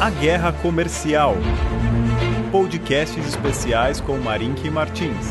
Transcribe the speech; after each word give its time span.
A 0.00 0.08
Guerra 0.08 0.50
Comercial. 0.50 1.36
Podcasts 2.50 3.22
especiais 3.28 4.00
com 4.00 4.16
Marink 4.16 4.70
Martins. 4.70 5.26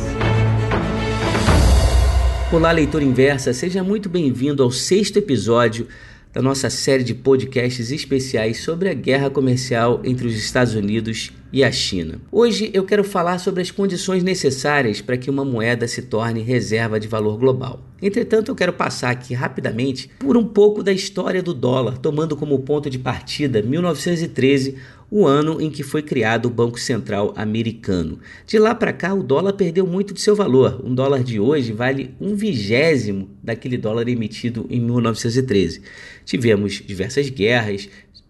Olá, 2.54 2.72
leitor 2.72 3.02
inversa, 3.02 3.52
seja 3.52 3.84
muito 3.84 4.08
bem-vindo 4.08 4.62
ao 4.62 4.70
sexto 4.70 5.18
episódio 5.18 5.88
da 6.32 6.40
nossa 6.40 6.70
série 6.70 7.04
de 7.04 7.16
podcasts 7.16 7.90
especiais 7.90 8.60
sobre 8.60 8.90
a 8.90 8.94
guerra 8.94 9.32
comercial 9.32 10.02
entre 10.04 10.28
os 10.28 10.36
Estados 10.36 10.76
Unidos 10.76 11.32
e 11.52 11.64
a 11.64 11.72
China. 11.72 12.22
Hoje 12.32 12.70
eu 12.74 12.84
quero 12.84 13.04
falar 13.04 13.40
sobre 13.40 13.62
as 13.62 13.72
condições 13.72 14.24
necessárias 14.24 15.02
para 15.02 15.18
que 15.18 15.30
uma 15.30 15.44
moeda 15.44 15.88
se 15.88 16.04
torne 16.04 16.42
reserva 16.42 17.00
de 17.00 17.08
valor 17.08 17.38
global. 17.38 17.82
Entretanto, 18.02 18.50
eu 18.50 18.56
quero 18.56 18.72
passar 18.72 19.10
aqui 19.10 19.34
rapidamente 19.34 20.10
por 20.20 20.38
um 20.38 20.46
pouco 20.46 20.82
da 20.82 20.92
história 20.92 21.44
do 21.44 21.54
dólar, 21.54 21.98
tomando 21.98 22.36
como 22.36 22.60
ponto 22.60 22.90
de 22.90 22.98
partida 22.98 23.62
1913, 23.62 24.76
o 25.12 25.26
ano 25.26 25.60
em 25.60 25.70
que 25.70 25.84
foi 25.84 26.02
criado 26.02 26.46
o 26.46 26.50
Banco 26.50 26.80
Central 26.80 27.34
Americano. 27.36 28.20
De 28.46 28.58
lá 28.60 28.76
para 28.76 28.94
cá, 28.94 29.14
o 29.14 29.24
dólar 29.24 29.54
perdeu 29.54 29.86
muito 29.86 30.14
de 30.14 30.22
seu 30.22 30.36
valor. 30.36 30.82
Um 30.84 30.94
dólar 30.94 31.24
de 31.24 31.40
hoje 31.40 31.74
vale 31.74 32.14
um 32.22 32.36
vigésimo 32.36 33.30
daquele 33.44 33.78
dólar 33.78 34.08
emitido 34.08 34.66
em 34.70 34.80
1913. 34.80 35.82
Tivemos 36.24 36.84
diversas 36.86 37.28
guerras, 37.30 37.90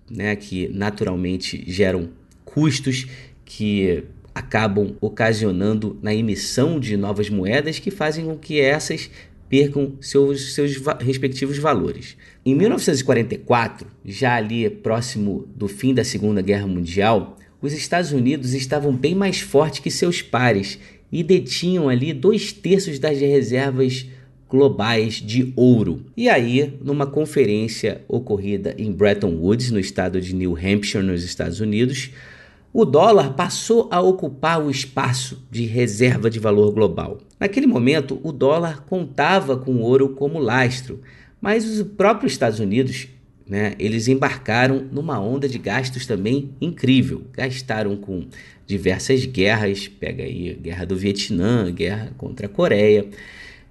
né, 0.10 0.36
que 0.36 0.70
naturalmente 0.70 1.64
geram 1.68 2.10
custos 2.54 3.08
que 3.46 4.04
acabam 4.34 4.96
ocasionando 5.02 5.98
na 6.02 6.14
emissão 6.14 6.80
de 6.80 6.96
novas 6.96 7.30
moedas 7.30 7.80
que 7.80 7.92
fazem 7.92 8.26
com 8.26 8.38
que 8.38 8.60
essas 8.60 9.10
percam 9.50 9.94
seus, 10.00 10.54
seus 10.54 10.78
respectivos 11.00 11.58
valores. 11.58 12.16
Em 12.46 12.54
1944, 12.56 13.88
já 14.06 14.36
ali 14.36 14.70
próximo 14.70 15.48
do 15.56 15.68
fim 15.68 15.94
da 15.94 16.04
Segunda 16.04 16.42
Guerra 16.42 16.68
Mundial, 16.68 17.38
os 17.62 17.74
Estados 17.74 18.12
Unidos 18.12 18.54
estavam 18.54 18.94
bem 18.94 19.16
mais 19.16 19.40
fortes 19.40 19.80
que 19.80 19.92
seus 19.92 20.22
pares 20.22 20.80
e 21.12 21.24
detinham 21.24 21.90
ali 21.90 22.14
dois 22.14 22.54
terços 22.54 23.00
das 23.00 23.20
reservas 23.20 24.06
globais 24.48 25.16
de 25.16 25.52
ouro. 25.56 26.06
E 26.16 26.30
aí, 26.30 26.74
numa 26.84 27.06
conferência 27.06 28.02
ocorrida 28.08 28.74
em 28.78 28.92
Bretton 28.92 29.36
Woods, 29.36 29.72
no 29.72 29.80
estado 29.80 30.22
de 30.22 30.34
New 30.34 30.56
Hampshire, 30.56 31.04
nos 31.04 31.24
Estados 31.24 31.60
Unidos, 31.60 32.12
o 32.72 32.86
dólar 32.86 33.34
passou 33.34 33.88
a 33.92 34.00
ocupar 34.00 34.62
o 34.62 34.70
espaço 34.70 35.44
de 35.50 35.66
reserva 35.66 36.30
de 36.30 36.40
valor 36.40 36.72
global. 36.72 37.18
Naquele 37.40 37.66
momento, 37.66 38.20
o 38.24 38.32
dólar 38.32 38.86
contava 38.86 39.58
com 39.58 39.76
o 39.76 39.82
ouro 39.82 40.10
como 40.10 40.38
lastro, 40.38 41.02
mas 41.42 41.66
os 41.66 41.88
próprios 41.88 42.34
Estados 42.34 42.60
Unidos, 42.60 43.08
né, 43.48 43.74
eles 43.80 44.08
embarcaram 44.08 44.86
numa 44.92 45.20
onda 45.20 45.48
de 45.48 45.58
gastos 45.58 46.06
também 46.06 46.52
incrível. 46.62 47.24
Gastaram 47.34 47.96
com 47.96 48.26
diversas 48.68 49.26
guerras, 49.26 49.88
pega 49.88 50.24
aí 50.24 50.54
guerra 50.54 50.86
do 50.86 50.96
Vietnã, 50.96 51.72
guerra 51.72 52.12
contra 52.18 52.46
a 52.46 52.50
Coreia. 52.50 53.08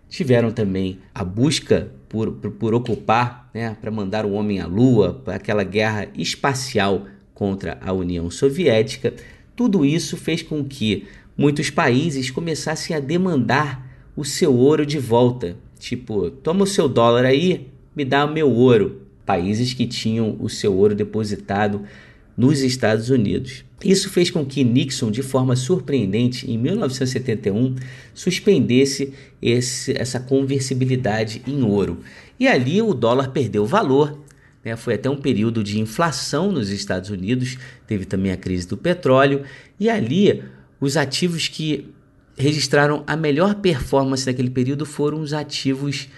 Tiveram 0.09 0.51
também 0.51 0.99
a 1.15 1.23
busca 1.23 1.93
por, 2.09 2.33
por, 2.33 2.51
por 2.53 2.75
ocupar, 2.75 3.49
né, 3.55 3.77
para 3.81 3.91
mandar 3.91 4.25
o 4.25 4.33
homem 4.33 4.59
à 4.59 4.67
lua, 4.67 5.13
para 5.13 5.37
aquela 5.37 5.63
guerra 5.63 6.09
espacial 6.17 7.07
contra 7.39 7.79
a 7.81 7.93
União 7.93 8.29
Soviética, 8.33 9.15
tudo 9.55 9.85
isso 9.85 10.17
fez 10.17 10.43
com 10.43 10.65
que 10.65 11.07
muitos 11.37 11.71
países 11.71 12.33
começassem 12.33 12.97
a 12.97 12.99
demandar 12.99 13.89
o 14.17 14.25
seu 14.25 14.53
ouro 14.53 14.85
de 14.85 14.99
volta. 14.99 15.57
Tipo, 15.79 16.33
toma 16.33 16.65
o 16.65 16.67
seu 16.67 16.89
dólar 16.89 17.25
aí, 17.25 17.69
me 17.95 18.05
dá 18.05 18.25
o 18.25 18.33
meu 18.33 18.51
ouro. 18.51 19.03
Países 19.25 19.73
que 19.73 19.87
tinham 19.87 20.37
o 20.41 20.49
seu 20.49 20.75
ouro 20.75 20.97
depositado 20.97 21.83
nos 22.37 22.61
Estados 22.61 23.09
Unidos. 23.09 23.65
Isso 23.85 24.11
fez 24.11 24.33
com 24.33 24.45
que 24.45 24.65
Nixon, 24.65 25.09
de 25.09 25.23
forma 25.23 25.55
surpreendente, 25.55 26.51
em 26.51 26.59
1971, 26.59 27.77
suspendesse 28.13 29.13
esse, 29.41 29.97
essa 29.97 30.19
conversibilidade 30.19 31.41
em 31.47 31.63
ouro. 31.63 31.99
E 32.41 32.49
ali 32.49 32.83
o 32.83 32.93
dólar 32.93 33.31
perdeu 33.31 33.65
valor 33.65 34.27
né? 34.69 34.77
Foi 34.77 34.95
até 34.95 35.09
um 35.09 35.17
período 35.17 35.65
de 35.65 35.81
inflação 35.81 36.53
nos 36.53 36.71
Estados 36.71 37.11
Unidos, 37.11 37.57
teve 37.87 38.05
também 38.05 38.31
a 38.31 38.37
crise 38.37 38.67
do 38.69 38.77
petróleo, 38.77 39.43
e 39.81 39.89
ali 39.89 40.43
os 40.81 40.97
ativos 40.97 41.49
que 41.49 41.89
registraram 42.37 43.03
a 43.07 43.17
melhor 43.17 43.57
performance 43.57 44.27
naquele 44.27 44.51
período 44.51 44.87
foram 44.87 45.21
os 45.21 45.33
ativos 45.33 46.09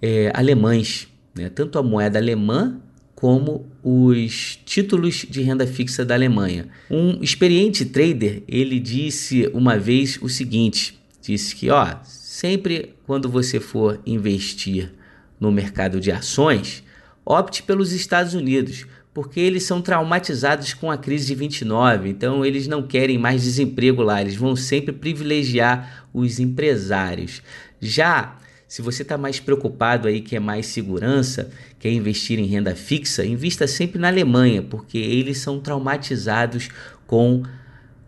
é, 0.00 0.30
alemães, 0.34 1.08
né? 1.34 1.50
tanto 1.50 1.78
a 1.78 1.82
moeda 1.82 2.18
alemã 2.18 2.80
como 3.14 3.66
os 3.82 4.58
títulos 4.64 5.26
de 5.28 5.42
renda 5.42 5.66
fixa 5.66 6.04
da 6.04 6.14
Alemanha. 6.14 6.68
Um 6.90 7.22
experiente 7.22 7.84
trader 7.84 8.42
ele 8.46 8.78
disse 8.78 9.50
uma 9.54 9.78
vez 9.78 10.18
o 10.20 10.28
seguinte: 10.28 10.98
disse 11.22 11.56
que 11.56 11.70
ó, 11.70 11.96
sempre 12.04 12.94
quando 13.06 13.28
você 13.28 13.58
for 13.58 14.00
investir 14.06 14.92
no 15.40 15.50
mercado 15.50 15.98
de 15.98 16.12
ações, 16.12 16.82
opte 17.26 17.64
pelos 17.64 17.92
Estados 17.92 18.32
Unidos, 18.32 18.86
porque 19.12 19.40
eles 19.40 19.64
são 19.64 19.82
traumatizados 19.82 20.72
com 20.72 20.90
a 20.90 20.96
crise 20.96 21.26
de 21.26 21.34
29, 21.34 22.08
então 22.08 22.44
eles 22.44 22.68
não 22.68 22.86
querem 22.86 23.18
mais 23.18 23.42
desemprego 23.42 24.02
lá, 24.02 24.20
eles 24.20 24.36
vão 24.36 24.54
sempre 24.54 24.92
privilegiar 24.92 26.06
os 26.14 26.38
empresários. 26.38 27.42
Já 27.80 28.36
se 28.68 28.82
você 28.82 29.02
está 29.02 29.16
mais 29.16 29.38
preocupado 29.38 30.08
aí, 30.08 30.20
que 30.20 30.34
é 30.34 30.40
mais 30.40 30.66
segurança, 30.66 31.50
quer 31.78 31.92
investir 31.92 32.38
em 32.38 32.46
renda 32.46 32.74
fixa, 32.74 33.24
invista 33.24 33.66
sempre 33.66 33.98
na 33.98 34.08
Alemanha, 34.08 34.60
porque 34.60 34.98
eles 34.98 35.38
são 35.38 35.60
traumatizados 35.60 36.68
com 37.06 37.44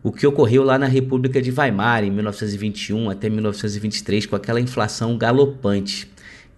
o 0.03 0.11
que 0.11 0.27
ocorreu 0.27 0.65
lá 0.65 0.79
na 0.79 0.87
República 0.87 1.41
de 1.41 1.53
Weimar 1.53 2.03
em 2.03 2.11
1921 2.11 3.09
até 3.09 3.29
1923, 3.31 4.27
com 4.27 4.35
aquela 4.35 4.61
inflação 4.61 5.17
galopante. 5.17 6.11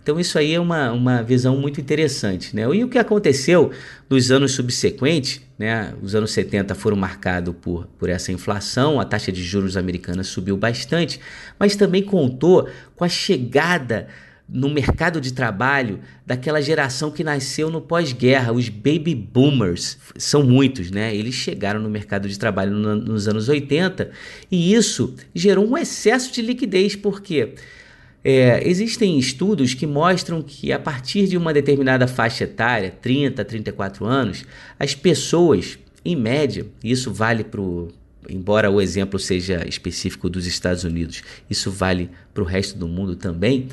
Então 0.03 0.19
isso 0.19 0.39
aí 0.39 0.55
é 0.55 0.61
uma, 0.61 0.93
uma 0.93 1.23
visão 1.23 1.57
muito 1.57 1.81
interessante. 1.81 2.55
Né? 2.57 2.63
E 2.63 2.83
o 2.83 2.89
que 2.89 2.99
aconteceu 2.99 3.71
nos 4.09 4.31
anos 4.31 4.53
subsequentes, 4.53 5.41
né? 5.59 5.95
os 6.03 6.15
anos 6.15 6.33
70 6.33 6.75
foram 6.75 6.97
marcados 6.97 7.55
por, 7.61 7.87
por 7.99 8.09
essa 8.09 8.33
inflação, 8.33 8.99
a 8.99 9.05
taxa 9.05 9.31
de 9.31 9.43
juros 9.43 9.77
americana 9.77 10.25
subiu 10.25 10.57
bastante, 10.57 11.21
mas 11.59 11.77
também 11.77 12.03
contou 12.03 12.69
com 12.97 13.05
a 13.05 13.09
chegada 13.09 14.09
no 14.53 14.69
mercado 14.69 15.21
de 15.21 15.33
trabalho 15.33 16.01
daquela 16.27 16.61
geração 16.61 17.11
que 17.11 17.23
nasceu 17.23 17.71
no 17.71 17.81
pós-guerra, 17.81 18.53
os 18.53 18.69
baby 18.69 19.15
boomers. 19.15 19.97
São 20.17 20.43
muitos, 20.43 20.91
né? 20.91 21.15
Eles 21.15 21.37
chegaram 21.37 21.81
no 21.81 21.89
mercado 21.89 22.29
de 22.29 22.37
trabalho 22.37 22.73
no, 22.73 22.97
nos 22.97 23.29
anos 23.29 23.49
80 23.49 24.11
e 24.51 24.75
isso 24.75 25.15
gerou 25.33 25.69
um 25.69 25.79
excesso 25.79 26.33
de 26.33 26.43
liquidez, 26.43 26.97
porque 26.97 27.47
quê? 27.47 27.55
É, 28.23 28.69
existem 28.69 29.19
estudos 29.19 29.73
que 29.73 29.87
mostram 29.87 30.43
que 30.43 30.73
a 30.73 30.79
partir 30.79 31.27
de 31.27 31.37
uma 31.37 31.55
determinada 31.55 32.07
faixa 32.07 32.45
etária, 32.45 32.91
30, 32.91 33.45
34 33.45 34.05
anos, 34.05 34.45
as 34.79 34.95
pessoas, 34.95 35.79
em 36.05 36.17
média, 36.17 36.67
isso 36.85 37.13
vale 37.13 37.45
para. 37.45 37.63
Embora 38.29 38.71
o 38.71 38.81
exemplo 38.81 39.19
seja 39.19 39.67
específico 39.67 40.29
dos 40.29 40.47
Estados 40.47 40.85
Unidos, 40.85 41.23
isso 41.49 41.71
vale 41.71 42.11
para 42.35 42.43
o 42.43 42.47
resto 42.47 42.79
do 42.79 42.87
mundo 42.87 43.17
também. 43.17 43.69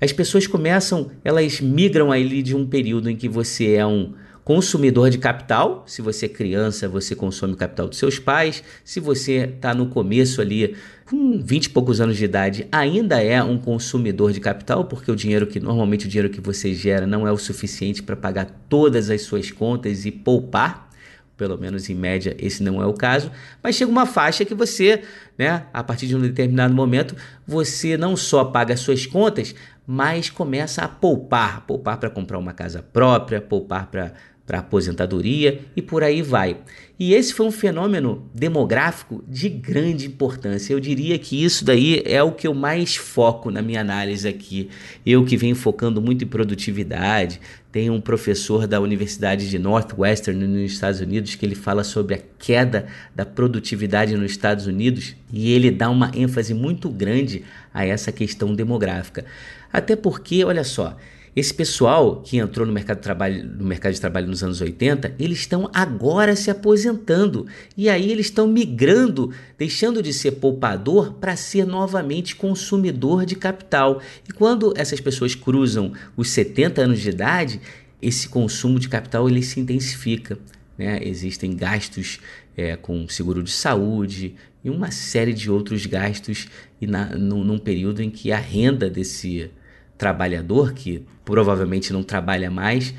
As 0.00 0.12
pessoas 0.12 0.46
começam, 0.46 1.10
elas 1.24 1.60
migram 1.60 2.12
ali 2.12 2.40
de 2.40 2.54
um 2.54 2.64
período 2.64 3.10
em 3.10 3.16
que 3.16 3.28
você 3.28 3.72
é 3.72 3.84
um, 3.84 4.14
consumidor 4.48 5.10
de 5.10 5.18
capital. 5.18 5.84
Se 5.86 6.00
você 6.00 6.24
é 6.24 6.28
criança, 6.30 6.88
você 6.88 7.14
consome 7.14 7.52
o 7.52 7.56
capital 7.56 7.86
dos 7.86 7.98
seus 7.98 8.18
pais. 8.18 8.64
Se 8.82 8.98
você 8.98 9.40
está 9.54 9.74
no 9.74 9.88
começo 9.88 10.40
ali, 10.40 10.74
com 11.08 11.40
20 11.40 11.64
e 11.64 11.70
poucos 11.70 12.02
anos 12.02 12.18
de 12.18 12.24
idade, 12.26 12.68
ainda 12.70 13.22
é 13.22 13.42
um 13.42 13.56
consumidor 13.56 14.30
de 14.30 14.40
capital, 14.40 14.84
porque 14.84 15.10
o 15.10 15.16
dinheiro 15.16 15.46
que 15.46 15.58
normalmente 15.58 16.04
o 16.04 16.08
dinheiro 16.08 16.28
que 16.28 16.40
você 16.40 16.74
gera 16.74 17.06
não 17.06 17.26
é 17.26 17.32
o 17.32 17.38
suficiente 17.38 18.02
para 18.02 18.14
pagar 18.14 18.46
todas 18.68 19.08
as 19.08 19.22
suas 19.22 19.50
contas 19.50 20.04
e 20.04 20.12
poupar. 20.12 20.90
Pelo 21.34 21.56
menos 21.56 21.88
em 21.88 21.94
média, 21.94 22.36
esse 22.38 22.62
não 22.62 22.82
é 22.82 22.86
o 22.86 22.92
caso. 22.92 23.30
Mas 23.62 23.76
chega 23.76 23.90
uma 23.90 24.04
faixa 24.04 24.44
que 24.44 24.54
você, 24.54 25.02
né, 25.38 25.66
a 25.72 25.82
partir 25.82 26.08
de 26.08 26.16
um 26.16 26.20
determinado 26.20 26.74
momento, 26.74 27.16
você 27.46 27.96
não 27.96 28.16
só 28.16 28.44
paga 28.44 28.74
as 28.74 28.80
suas 28.80 29.06
contas, 29.06 29.54
mas 29.86 30.28
começa 30.28 30.82
a 30.82 30.88
poupar, 30.88 31.64
poupar 31.64 31.96
para 31.96 32.10
comprar 32.10 32.38
uma 32.38 32.52
casa 32.52 32.82
própria, 32.82 33.40
poupar 33.40 33.86
para 33.86 34.12
para 34.48 34.60
aposentadoria 34.60 35.60
e 35.76 35.82
por 35.82 36.02
aí 36.02 36.22
vai. 36.22 36.56
E 36.98 37.12
esse 37.12 37.34
foi 37.34 37.46
um 37.46 37.52
fenômeno 37.52 38.28
demográfico 38.34 39.22
de 39.28 39.48
grande 39.50 40.06
importância. 40.06 40.72
Eu 40.72 40.80
diria 40.80 41.18
que 41.18 41.44
isso 41.44 41.64
daí 41.64 42.02
é 42.04 42.20
o 42.22 42.32
que 42.32 42.48
eu 42.48 42.54
mais 42.54 42.96
foco 42.96 43.50
na 43.50 43.60
minha 43.60 43.82
análise 43.82 44.26
aqui. 44.26 44.70
Eu 45.04 45.22
que 45.24 45.36
venho 45.36 45.54
focando 45.54 46.00
muito 46.00 46.24
em 46.24 46.26
produtividade, 46.26 47.40
tem 47.70 47.90
um 47.90 48.00
professor 48.00 48.66
da 48.66 48.80
Universidade 48.80 49.50
de 49.50 49.58
Northwestern 49.58 50.46
nos 50.46 50.72
Estados 50.72 51.00
Unidos 51.00 51.34
que 51.34 51.44
ele 51.44 51.54
fala 51.54 51.84
sobre 51.84 52.14
a 52.14 52.20
queda 52.38 52.86
da 53.14 53.26
produtividade 53.26 54.16
nos 54.16 54.30
Estados 54.30 54.66
Unidos 54.66 55.14
e 55.30 55.52
ele 55.52 55.70
dá 55.70 55.90
uma 55.90 56.10
ênfase 56.14 56.54
muito 56.54 56.88
grande 56.88 57.44
a 57.72 57.84
essa 57.84 58.10
questão 58.10 58.54
demográfica. 58.54 59.26
Até 59.70 59.94
porque, 59.94 60.42
olha 60.42 60.64
só, 60.64 60.96
esse 61.38 61.54
pessoal 61.54 62.20
que 62.20 62.38
entrou 62.38 62.66
no 62.66 62.72
mercado 62.72 62.96
de 62.96 63.02
trabalho, 63.02 63.44
no 63.44 63.64
mercado 63.64 63.92
de 63.92 64.00
trabalho 64.00 64.26
nos 64.26 64.42
anos 64.42 64.60
80, 64.60 65.14
eles 65.20 65.38
estão 65.38 65.70
agora 65.72 66.34
se 66.34 66.50
aposentando. 66.50 67.46
E 67.76 67.88
aí 67.88 68.10
eles 68.10 68.26
estão 68.26 68.48
migrando, 68.48 69.32
deixando 69.56 70.02
de 70.02 70.12
ser 70.12 70.32
poupador 70.32 71.12
para 71.14 71.36
ser 71.36 71.64
novamente 71.64 72.34
consumidor 72.34 73.24
de 73.24 73.36
capital. 73.36 74.02
E 74.28 74.32
quando 74.32 74.74
essas 74.76 75.00
pessoas 75.00 75.34
cruzam 75.36 75.92
os 76.16 76.30
70 76.30 76.82
anos 76.82 77.00
de 77.00 77.10
idade, 77.10 77.60
esse 78.02 78.28
consumo 78.28 78.80
de 78.80 78.88
capital 78.88 79.28
ele 79.28 79.42
se 79.42 79.60
intensifica. 79.60 80.38
Né? 80.76 80.98
Existem 81.02 81.54
gastos 81.54 82.18
é, 82.56 82.74
com 82.74 83.08
seguro 83.08 83.44
de 83.44 83.52
saúde 83.52 84.34
e 84.64 84.70
uma 84.70 84.90
série 84.90 85.32
de 85.32 85.48
outros 85.48 85.86
gastos 85.86 86.48
e 86.80 86.86
na, 86.86 87.16
num, 87.16 87.44
num 87.44 87.58
período 87.58 88.02
em 88.02 88.10
que 88.10 88.32
a 88.32 88.38
renda 88.38 88.90
desse 88.90 89.50
trabalhador, 89.98 90.72
que 90.72 91.04
provavelmente 91.24 91.92
não 91.92 92.02
trabalha 92.02 92.50
mais, 92.50 92.94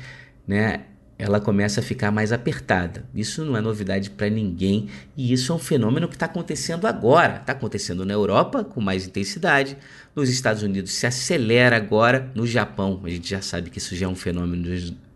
né, 0.46 0.82
ela 1.20 1.38
começa 1.38 1.80
a 1.80 1.82
ficar 1.82 2.10
mais 2.10 2.32
apertada. 2.32 3.04
Isso 3.14 3.44
não 3.44 3.56
é 3.56 3.60
novidade 3.60 4.10
para 4.10 4.30
ninguém 4.30 4.88
e 5.16 5.32
isso 5.32 5.52
é 5.52 5.54
um 5.54 5.58
fenômeno 5.58 6.08
que 6.08 6.14
está 6.14 6.26
acontecendo 6.26 6.86
agora. 6.86 7.36
Está 7.36 7.52
acontecendo 7.52 8.06
na 8.06 8.14
Europa 8.14 8.64
com 8.64 8.80
mais 8.80 9.06
intensidade, 9.06 9.76
nos 10.16 10.30
Estados 10.30 10.62
Unidos 10.62 10.92
se 10.92 11.06
acelera 11.06 11.76
agora, 11.76 12.30
no 12.34 12.46
Japão 12.46 13.00
a 13.04 13.08
gente 13.08 13.28
já 13.28 13.42
sabe 13.42 13.68
que 13.68 13.78
isso 13.78 13.94
já 13.94 14.06
é 14.06 14.08
um 14.08 14.14
fenômeno 14.14 14.66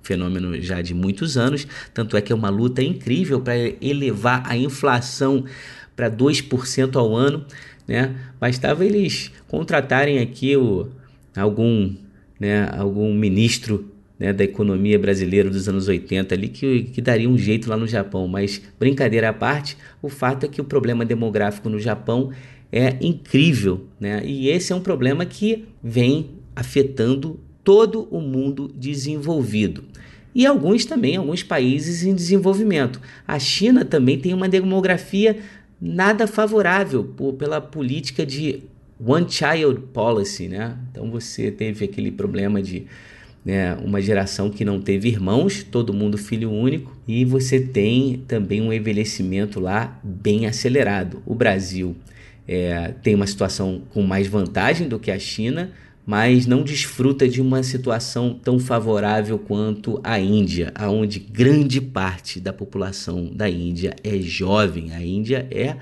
fenômeno 0.02 0.60
já 0.60 0.82
de 0.82 0.92
muitos 0.92 1.38
anos, 1.38 1.66
tanto 1.94 2.14
é 2.14 2.20
que 2.20 2.30
é 2.30 2.36
uma 2.36 2.50
luta 2.50 2.82
incrível 2.82 3.40
para 3.40 3.56
elevar 3.56 4.42
a 4.44 4.54
inflação 4.54 5.46
para 5.96 6.10
2% 6.10 6.96
ao 6.96 7.16
ano, 7.16 7.46
né? 7.88 8.14
Bastava 8.38 8.84
eles 8.84 9.32
contratarem 9.48 10.18
aqui 10.18 10.54
o, 10.58 10.90
algum, 11.36 11.94
né, 12.38 12.68
algum 12.72 13.12
ministro 13.14 13.90
né, 14.18 14.32
da 14.32 14.44
economia 14.44 14.98
brasileira 14.98 15.50
dos 15.50 15.68
anos 15.68 15.88
80 15.88 16.34
ali 16.34 16.48
que, 16.48 16.84
que 16.84 17.00
daria 17.00 17.28
um 17.28 17.36
jeito 17.36 17.68
lá 17.68 17.76
no 17.76 17.86
Japão. 17.86 18.28
Mas 18.28 18.62
brincadeira 18.78 19.28
à 19.28 19.32
parte, 19.32 19.76
o 20.02 20.08
fato 20.08 20.46
é 20.46 20.48
que 20.48 20.60
o 20.60 20.64
problema 20.64 21.04
demográfico 21.04 21.68
no 21.68 21.78
Japão 21.78 22.30
é 22.72 22.96
incrível, 23.00 23.86
né? 24.00 24.22
E 24.24 24.48
esse 24.48 24.72
é 24.72 24.76
um 24.76 24.80
problema 24.80 25.24
que 25.24 25.64
vem 25.82 26.30
afetando 26.56 27.38
todo 27.62 28.08
o 28.10 28.20
mundo 28.20 28.70
desenvolvido. 28.76 29.84
E 30.34 30.44
alguns 30.44 30.84
também, 30.84 31.16
alguns 31.16 31.42
países 31.42 32.02
em 32.02 32.14
desenvolvimento. 32.14 33.00
A 33.26 33.38
China 33.38 33.84
também 33.84 34.18
tem 34.18 34.34
uma 34.34 34.48
demografia 34.48 35.38
nada 35.80 36.26
favorável 36.26 37.04
por, 37.04 37.34
pela 37.34 37.60
política 37.60 38.26
de 38.26 38.64
One 39.06 39.26
Child 39.28 39.80
Policy, 39.92 40.48
né? 40.48 40.76
Então 40.90 41.10
você 41.10 41.50
teve 41.50 41.84
aquele 41.84 42.10
problema 42.10 42.62
de 42.62 42.86
né, 43.44 43.74
uma 43.84 44.00
geração 44.00 44.48
que 44.48 44.64
não 44.64 44.80
teve 44.80 45.08
irmãos, 45.08 45.62
todo 45.62 45.92
mundo 45.92 46.16
filho 46.16 46.50
único, 46.50 46.96
e 47.06 47.24
você 47.24 47.60
tem 47.60 48.24
também 48.26 48.62
um 48.62 48.72
envelhecimento 48.72 49.60
lá 49.60 50.00
bem 50.02 50.46
acelerado. 50.46 51.22
O 51.26 51.34
Brasil 51.34 51.94
é, 52.48 52.94
tem 53.02 53.14
uma 53.14 53.26
situação 53.26 53.82
com 53.90 54.02
mais 54.02 54.26
vantagem 54.26 54.88
do 54.88 54.98
que 54.98 55.10
a 55.10 55.18
China, 55.18 55.72
mas 56.06 56.46
não 56.46 56.62
desfruta 56.62 57.28
de 57.28 57.40
uma 57.40 57.62
situação 57.62 58.38
tão 58.42 58.58
favorável 58.58 59.38
quanto 59.38 60.00
a 60.02 60.18
Índia, 60.18 60.72
aonde 60.74 61.18
grande 61.18 61.80
parte 61.80 62.40
da 62.40 62.52
população 62.52 63.30
da 63.34 63.48
Índia 63.48 63.94
é 64.02 64.18
jovem. 64.18 64.92
A 64.92 65.02
Índia 65.02 65.46
é 65.50 65.76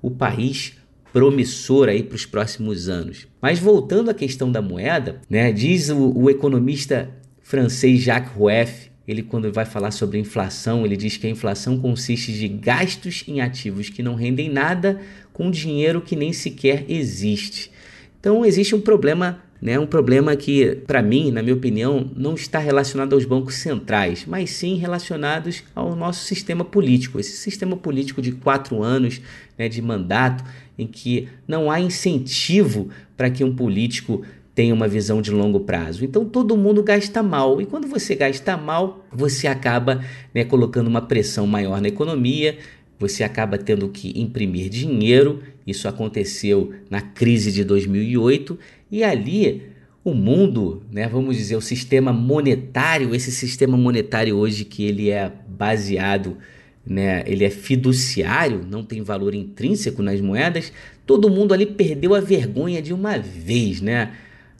o 0.00 0.10
país 0.10 0.74
promissor 1.12 1.88
aí 1.88 2.02
para 2.02 2.16
os 2.16 2.24
próximos 2.24 2.88
anos. 2.88 3.26
Mas 3.40 3.58
voltando 3.58 4.10
à 4.10 4.14
questão 4.14 4.50
da 4.50 4.62
moeda, 4.62 5.20
né, 5.28 5.52
diz 5.52 5.90
o, 5.90 6.12
o 6.16 6.30
economista 6.30 7.10
francês 7.42 8.00
Jacques 8.00 8.32
Rueff, 8.34 8.90
ele 9.06 9.22
quando 9.22 9.52
vai 9.52 9.64
falar 9.64 9.90
sobre 9.90 10.18
inflação, 10.18 10.86
ele 10.86 10.96
diz 10.96 11.16
que 11.16 11.26
a 11.26 11.30
inflação 11.30 11.78
consiste 11.78 12.32
de 12.32 12.48
gastos 12.48 13.24
em 13.26 13.40
ativos 13.40 13.88
que 13.88 14.02
não 14.02 14.14
rendem 14.14 14.48
nada 14.48 15.00
com 15.32 15.50
dinheiro 15.50 16.00
que 16.00 16.16
nem 16.16 16.32
sequer 16.32 16.84
existe. 16.88 17.70
Então 18.18 18.44
existe 18.44 18.74
um 18.74 18.80
problema 18.80 19.42
né? 19.62 19.78
Um 19.78 19.86
problema 19.86 20.34
que, 20.34 20.74
para 20.88 21.00
mim, 21.00 21.30
na 21.30 21.40
minha 21.40 21.54
opinião, 21.54 22.10
não 22.16 22.34
está 22.34 22.58
relacionado 22.58 23.12
aos 23.12 23.24
bancos 23.24 23.54
centrais, 23.54 24.24
mas 24.26 24.50
sim 24.50 24.74
relacionados 24.74 25.62
ao 25.72 25.94
nosso 25.94 26.24
sistema 26.24 26.64
político. 26.64 27.20
Esse 27.20 27.36
sistema 27.36 27.76
político 27.76 28.20
de 28.20 28.32
quatro 28.32 28.82
anos 28.82 29.20
né, 29.56 29.68
de 29.68 29.80
mandato, 29.80 30.42
em 30.76 30.84
que 30.84 31.28
não 31.46 31.70
há 31.70 31.78
incentivo 31.78 32.88
para 33.16 33.30
que 33.30 33.44
um 33.44 33.54
político 33.54 34.22
tenha 34.52 34.74
uma 34.74 34.88
visão 34.88 35.22
de 35.22 35.30
longo 35.30 35.60
prazo. 35.60 36.04
Então 36.04 36.24
todo 36.24 36.56
mundo 36.56 36.82
gasta 36.82 37.22
mal 37.22 37.62
e 37.62 37.66
quando 37.66 37.86
você 37.86 38.16
gasta 38.16 38.56
mal, 38.56 39.06
você 39.12 39.46
acaba 39.46 40.04
né, 40.34 40.44
colocando 40.44 40.88
uma 40.88 41.02
pressão 41.02 41.46
maior 41.46 41.80
na 41.80 41.88
economia, 41.88 42.58
você 42.98 43.22
acaba 43.22 43.56
tendo 43.56 43.88
que 43.88 44.12
imprimir 44.20 44.68
dinheiro. 44.68 45.40
Isso 45.66 45.86
aconteceu 45.86 46.72
na 46.90 47.00
crise 47.00 47.52
de 47.52 47.64
2008 47.64 48.58
e 48.92 49.02
ali 49.02 49.62
o 50.04 50.12
mundo, 50.12 50.82
né, 50.92 51.08
vamos 51.08 51.36
dizer, 51.36 51.56
o 51.56 51.62
sistema 51.62 52.12
monetário, 52.12 53.14
esse 53.14 53.32
sistema 53.32 53.76
monetário 53.76 54.36
hoje 54.36 54.66
que 54.66 54.84
ele 54.84 55.08
é 55.10 55.32
baseado, 55.48 56.36
né, 56.84 57.22
ele 57.26 57.42
é 57.42 57.50
fiduciário, 57.50 58.66
não 58.68 58.84
tem 58.84 59.00
valor 59.00 59.34
intrínseco 59.34 60.02
nas 60.02 60.20
moedas, 60.20 60.72
todo 61.06 61.30
mundo 61.30 61.54
ali 61.54 61.64
perdeu 61.64 62.14
a 62.14 62.20
vergonha 62.20 62.82
de 62.82 62.92
uma 62.92 63.18
vez, 63.18 63.80
né? 63.80 64.12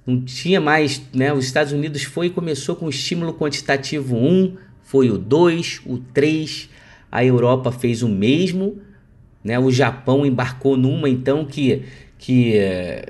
Não 0.06 0.20
tinha 0.20 0.60
mais, 0.60 1.02
né? 1.14 1.32
Os 1.32 1.44
Estados 1.44 1.72
Unidos 1.72 2.02
foi 2.02 2.26
e 2.26 2.30
começou 2.30 2.74
com 2.74 2.86
o 2.86 2.90
estímulo 2.90 3.34
quantitativo 3.34 4.16
1, 4.16 4.56
foi 4.82 5.10
o 5.10 5.18
2, 5.18 5.82
o 5.86 5.98
3, 5.98 6.68
a 7.10 7.24
Europa 7.24 7.70
fez 7.70 8.02
o 8.02 8.08
mesmo, 8.08 8.78
né? 9.44 9.58
O 9.58 9.70
Japão 9.70 10.24
embarcou 10.24 10.76
numa 10.76 11.08
então 11.08 11.44
que 11.44 11.82
que 12.18 12.56
eh, 12.56 13.04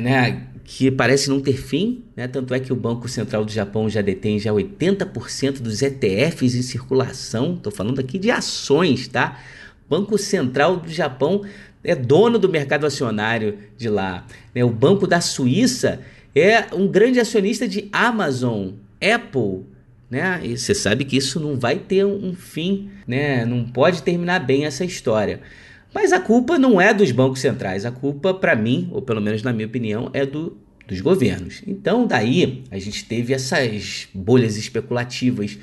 né, 0.00 0.42
que 0.64 0.90
parece 0.90 1.30
não 1.30 1.40
ter 1.40 1.56
fim, 1.56 2.04
né? 2.16 2.28
tanto 2.28 2.52
é 2.52 2.60
que 2.60 2.72
o 2.72 2.76
Banco 2.76 3.08
Central 3.08 3.44
do 3.44 3.50
Japão 3.50 3.88
já 3.88 4.02
detém 4.02 4.38
já 4.38 4.50
80% 4.52 5.60
dos 5.60 5.82
ETFs 5.82 6.54
em 6.54 6.62
circulação, 6.62 7.54
estou 7.54 7.72
falando 7.72 8.00
aqui 8.00 8.18
de 8.18 8.30
ações, 8.30 9.08
tá? 9.08 9.40
Banco 9.88 10.18
Central 10.18 10.76
do 10.76 10.90
Japão 10.90 11.42
é 11.82 11.94
dono 11.94 12.38
do 12.38 12.48
mercado 12.48 12.86
acionário 12.86 13.58
de 13.76 13.88
lá. 13.88 14.26
Né? 14.54 14.62
O 14.62 14.70
Banco 14.70 15.06
da 15.06 15.20
Suíça 15.20 16.00
é 16.36 16.66
um 16.74 16.86
grande 16.86 17.18
acionista 17.18 17.66
de 17.66 17.88
Amazon, 17.90 18.72
Apple, 19.00 19.64
né? 20.10 20.40
E 20.42 20.56
você 20.56 20.74
sabe 20.74 21.04
que 21.04 21.16
isso 21.16 21.38
não 21.40 21.58
vai 21.58 21.78
ter 21.78 22.04
um 22.04 22.34
fim, 22.34 22.90
né? 23.06 23.44
Não 23.44 23.64
pode 23.64 24.02
terminar 24.02 24.40
bem 24.40 24.64
essa 24.64 24.84
história. 24.84 25.40
Mas 25.94 26.12
a 26.12 26.20
culpa 26.20 26.58
não 26.58 26.80
é 26.80 26.92
dos 26.92 27.10
bancos 27.10 27.40
centrais, 27.40 27.84
a 27.84 27.90
culpa, 27.90 28.34
para 28.34 28.54
mim, 28.54 28.88
ou 28.92 29.00
pelo 29.00 29.20
menos 29.20 29.42
na 29.42 29.52
minha 29.52 29.66
opinião, 29.66 30.10
é 30.12 30.26
do, 30.26 30.56
dos 30.86 31.00
governos. 31.00 31.62
Então, 31.66 32.06
daí 32.06 32.62
a 32.70 32.78
gente 32.78 33.04
teve 33.04 33.32
essas 33.32 34.08
bolhas 34.12 34.56
especulativas 34.56 35.58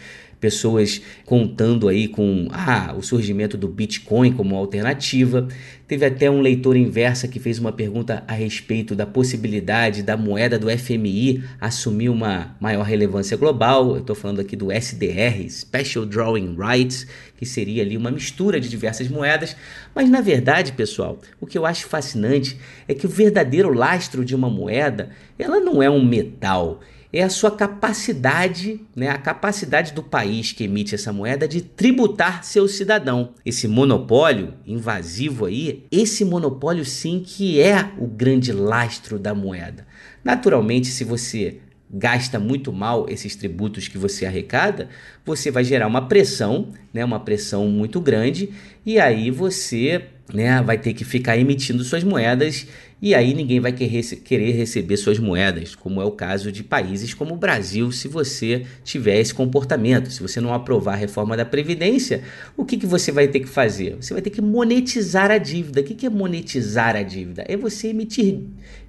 pessoas 0.46 1.02
contando 1.25 1.88
aí 1.88 2.08
com 2.08 2.48
ah, 2.52 2.94
o 2.96 3.02
surgimento 3.02 3.58
do 3.58 3.68
Bitcoin 3.68 4.32
como 4.32 4.56
alternativa. 4.56 5.48
Teve 5.88 6.06
até 6.06 6.30
um 6.30 6.40
leitor 6.40 6.75
inversa 6.75 7.28
que 7.28 7.40
fez 7.40 7.58
uma 7.58 7.72
pergunta 7.72 8.24
a 8.28 8.34
respeito 8.34 8.96
da 8.96 9.08
possibilidade 9.08 10.04
da 10.04 10.16
moeda 10.16 10.60
do 10.60 10.70
FMI 10.70 11.44
assumir 11.60 12.10
uma 12.10 12.56
maior 12.60 12.84
relevância 12.84 13.36
global. 13.36 13.96
Eu 13.96 14.02
estou 14.02 14.16
falando 14.16 14.40
aqui 14.40 14.56
do 14.56 14.72
SDR, 14.72 15.50
Special 15.50 16.06
Drawing 16.06 16.56
Rights, 16.56 17.08
que 17.36 17.46
seria 17.46 17.82
ali 17.82 17.98
uma 17.98 18.12
mistura 18.12 18.60
de 18.60 18.70
diversas 18.70 19.08
moedas. 19.08 19.56
Mas 19.96 20.08
na 20.12 20.22
verdade, 20.22 20.74
pessoal, 20.74 21.20
o 21.42 21.48
que 21.48 21.58
eu 21.58 21.66
acho 21.66 21.88
fascinante 21.88 22.56
é 22.88 22.94
que 22.94 23.08
o 23.08 23.10
verdadeiro 23.10 23.74
lastro 23.74 24.24
de 24.24 24.36
uma 24.36 24.50
moeda, 24.50 25.10
ela 25.40 25.60
não 25.60 25.82
é 25.82 25.90
um 25.90 26.06
metal 26.06 26.82
é 27.16 27.24
a 27.24 27.30
sua 27.30 27.50
capacidade, 27.50 28.82
né, 28.94 29.08
a 29.08 29.18
capacidade 29.18 29.94
do 29.94 30.04
país 30.04 30.52
que 30.52 30.66
emite 30.66 30.96
essa 30.96 31.14
moeda 31.14 31.48
de 31.48 31.62
tributar 31.62 32.44
seu 32.44 32.68
cidadão. 32.68 33.30
Esse 33.46 33.70
monopólio 33.70 34.54
invasivo 34.68 35.46
aí, 35.46 35.86
esse 35.90 36.26
monopólio 36.26 36.84
sim 36.84 37.24
que 37.26 37.62
é 37.62 37.90
o 37.98 38.06
grande 38.06 38.52
lastro 38.52 39.18
da 39.18 39.34
moeda. 39.34 39.88
Naturalmente, 40.26 40.88
se 40.88 41.06
você 41.06 41.60
gasta 41.90 42.38
muito 42.38 42.74
mal 42.74 43.06
esses 43.08 43.34
tributos 43.34 43.88
que 43.88 43.98
você 43.98 44.26
arrecada, 44.26 44.90
você 45.26 45.50
vai 45.50 45.64
gerar 45.64 45.88
uma 45.88 46.10
pressão, 46.10 46.74
né, 46.94 47.06
uma 47.06 47.22
pressão 47.22 47.66
muito 47.70 48.02
grande, 48.02 48.50
e 48.86 49.00
aí 49.00 49.32
você 49.32 50.04
né, 50.34 50.62
vai 50.62 50.78
ter 50.78 50.94
que 50.94 51.06
ficar 51.06 51.38
emitindo 51.38 51.84
suas 51.84 52.04
moedas 52.04 52.68
e 53.02 53.14
aí 53.14 53.34
ninguém 53.34 53.60
vai 53.60 53.74
querer 53.74 54.52
receber 54.52 54.96
suas 54.96 55.20
moedas, 55.20 55.75
como 55.75 56.02
é 56.02 56.06
o 56.06 56.12
caso 56.12 56.52
de 56.52 56.64
países 56.64 57.14
como 57.14 57.34
o 57.34 57.38
Brasil, 57.38 57.92
se 57.92 58.08
você 58.08 58.66
tiver 58.84 59.20
esse 59.20 59.34
comportamento. 59.34 60.10
Se 60.10 60.22
você 60.22 60.40
não 60.40 60.54
aprovar 60.54 60.94
a 60.94 60.98
reforma 60.98 61.36
da 61.36 61.44
Previdência, 61.44 62.24
o 62.56 62.64
que, 62.64 62.78
que 62.78 62.86
você 62.86 63.12
vai 63.12 63.28
ter 63.28 63.42
que 63.42 63.48
fazer? 63.48 63.98
Você 64.00 64.14
vai 64.14 64.22
ter 64.22 64.30
que 64.30 64.42
monetizar 64.42 65.30
a 65.30 65.38
dívida. 65.38 65.82
O 65.82 65.84
que, 65.84 65.94
que 65.94 66.06
é 66.06 66.10
monetizar 66.10 66.96
a 66.96 67.04
dívida? 67.04 67.44
É 67.48 67.58
você 67.58 67.90
emitir, 67.90 68.40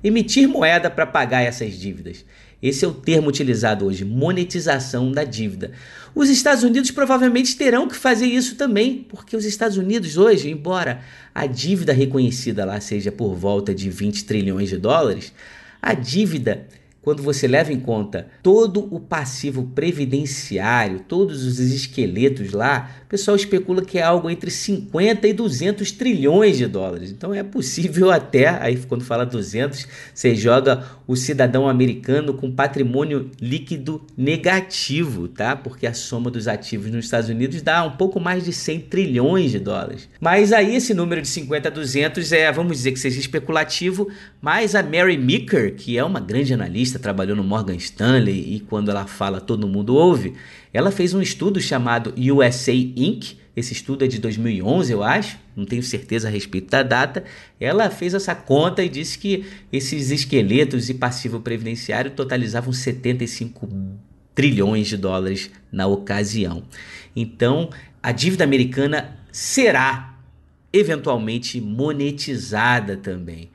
emitir 0.03 0.49
moeda 0.49 0.89
para 0.89 1.05
pagar 1.05 1.43
essas 1.43 1.75
dívidas. 1.75 2.25
Esse 2.63 2.85
é 2.85 2.89
o 2.89 2.95
termo 2.95 3.29
utilizado 3.29 3.85
hoje, 3.85 4.05
monetização 4.05 5.13
da 5.13 5.25
dívida. 5.25 5.73
Os 6.15 6.31
Estados 6.31 6.65
Unidos 6.65 6.91
provavelmente 6.91 7.57
terão 7.57 7.87
que 7.87 7.95
fazer 7.95 8.27
isso 8.27 8.57
também, 8.57 9.05
porque 9.09 9.37
os 9.37 9.45
Estados 9.45 9.77
Unidos 9.77 10.17
hoje, 10.17 10.51
embora 10.51 11.03
a 11.35 11.47
dívida 11.47 11.93
reconhecida 11.93 12.65
lá 12.65 12.81
seja 12.81 13.13
por 13.13 13.35
volta 13.35 13.75
de 13.75 13.91
20 13.91 14.25
trilhões 14.25 14.71
de 14.71 14.79
dólares, 14.79 15.33
a 15.83 15.93
dívida 15.93 16.67
quando 17.07 17.23
você 17.23 17.47
leva 17.47 17.73
em 17.73 17.79
conta 17.79 18.27
todo 18.43 18.93
o 18.93 18.99
passivo 18.99 19.71
previdenciário, 19.77 21.05
todos 21.07 21.45
os 21.45 21.61
esqueletos 21.61 22.51
lá, 22.51 22.91
o 23.05 23.09
pessoal 23.09 23.37
especula 23.37 23.81
que 23.85 23.97
é 23.97 24.03
algo 24.03 24.29
entre 24.29 24.51
50 24.51 25.29
e 25.29 25.33
200 25.33 25.93
trilhões 25.93 26.59
de 26.59 26.67
dólares. 26.67 27.13
Então 27.13 27.33
é 27.33 27.45
possível 27.45 28.11
até, 28.11 28.49
aí 28.49 28.77
quando 28.89 29.05
fala 29.05 29.25
200, 29.25 29.87
você 30.13 30.35
joga 30.35 30.85
o 31.07 31.15
cidadão 31.15 31.69
americano 31.69 32.35
com 32.35 32.51
patrimônio 32.51 33.31
líquido 33.41 34.05
negativo, 34.17 35.29
tá? 35.29 35.55
Porque 35.55 35.87
a 35.87 35.95
soma 35.95 36.29
dos 36.29 36.49
ativos 36.49 36.91
nos 36.91 37.05
Estados 37.05 37.31
Unidos 37.31 37.63
dá 37.63 37.85
um 37.85 37.93
pouco 37.93 38.19
mais 38.19 38.45
de 38.45 38.53
100 38.53 38.81
trilhões 38.81 39.53
de 39.53 39.61
dólares. 39.61 40.09
Mas 40.21 40.53
aí 40.53 40.75
esse 40.75 40.93
número 40.93 41.23
de 41.23 41.29
50 41.29 41.69
a 41.69 41.71
200 41.71 42.33
é, 42.33 42.51
vamos 42.51 42.79
dizer 42.79 42.91
que 42.91 42.99
seja 42.99 43.21
especulativo, 43.21 44.09
mas 44.41 44.75
a 44.75 44.83
Mary 44.83 45.17
Meeker, 45.17 45.77
que 45.77 45.97
é 45.97 46.03
uma 46.03 46.19
grande 46.19 46.53
analista, 46.53 46.96
trabalhou 46.99 47.37
no 47.37 47.45
Morgan 47.45 47.77
Stanley 47.77 48.55
e 48.55 48.61
quando 48.61 48.91
ela 48.91 49.07
fala 49.07 49.41
todo 49.41 49.69
mundo 49.69 49.95
ouve, 49.95 50.35
ela 50.73 50.91
fez 50.91 51.15
um 51.15 51.23
estudo 51.23 51.61
chamado 51.61 52.15
USA 52.17 52.73
Inc. 52.73 53.37
Esse 53.57 53.73
estudo 53.73 54.05
é 54.05 54.09
de 54.09 54.19
2011, 54.19 54.93
eu 54.93 55.03
acho, 55.03 55.39
não 55.57 55.65
tenho 55.65 55.83
certeza 55.83 56.29
a 56.29 56.31
respeito 56.31 56.71
da 56.71 56.83
data. 56.83 57.25
Ela 57.59 57.89
fez 57.89 58.13
essa 58.13 58.35
conta 58.35 58.83
e 58.83 58.89
disse 58.89 59.19
que 59.19 59.47
esses 59.73 60.11
esqueletos 60.11 60.91
e 60.91 60.95
passivo 60.95 61.41
previdenciário 61.41 62.11
totalizavam 62.11 62.73
75 62.73 63.69
trilhões 64.35 64.87
de 64.87 64.99
dólares 64.99 65.51
na 65.73 65.87
ocasião. 65.87 66.65
Então, 67.17 67.71
a 68.03 68.13
dívida 68.13 68.45
americana 68.45 69.17
será 69.33 70.19
eventualmente 70.73 71.61
monetizada 71.61 72.97
também. 72.97 73.51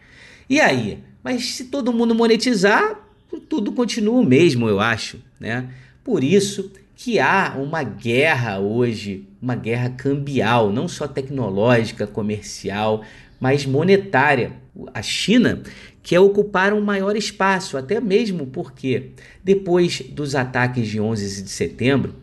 E 0.49 0.59
aí? 0.59 0.99
Mas 1.23 1.45
se 1.53 1.65
todo 1.65 1.93
mundo 1.93 2.15
monetizar, 2.15 3.00
tudo 3.39 3.71
continua 3.71 4.19
o 4.19 4.25
mesmo, 4.25 4.67
eu 4.67 4.79
acho, 4.79 5.19
né? 5.39 5.69
Por 6.03 6.23
isso 6.23 6.71
que 6.95 7.19
há 7.19 7.55
uma 7.57 7.83
guerra 7.83 8.59
hoje, 8.59 9.27
uma 9.41 9.55
guerra 9.55 9.89
cambial, 9.89 10.71
não 10.71 10.87
só 10.87 11.07
tecnológica, 11.07 12.05
comercial, 12.05 13.03
mas 13.39 13.65
monetária. 13.65 14.53
A 14.93 15.01
China 15.01 15.63
quer 16.03 16.19
ocupar 16.19 16.73
um 16.73 16.81
maior 16.81 17.15
espaço, 17.15 17.77
até 17.77 17.99
mesmo 17.99 18.45
porque 18.47 19.11
depois 19.43 20.01
dos 20.11 20.35
ataques 20.35 20.87
de 20.87 20.99
11 20.99 21.43
de 21.43 21.49
setembro, 21.49 22.15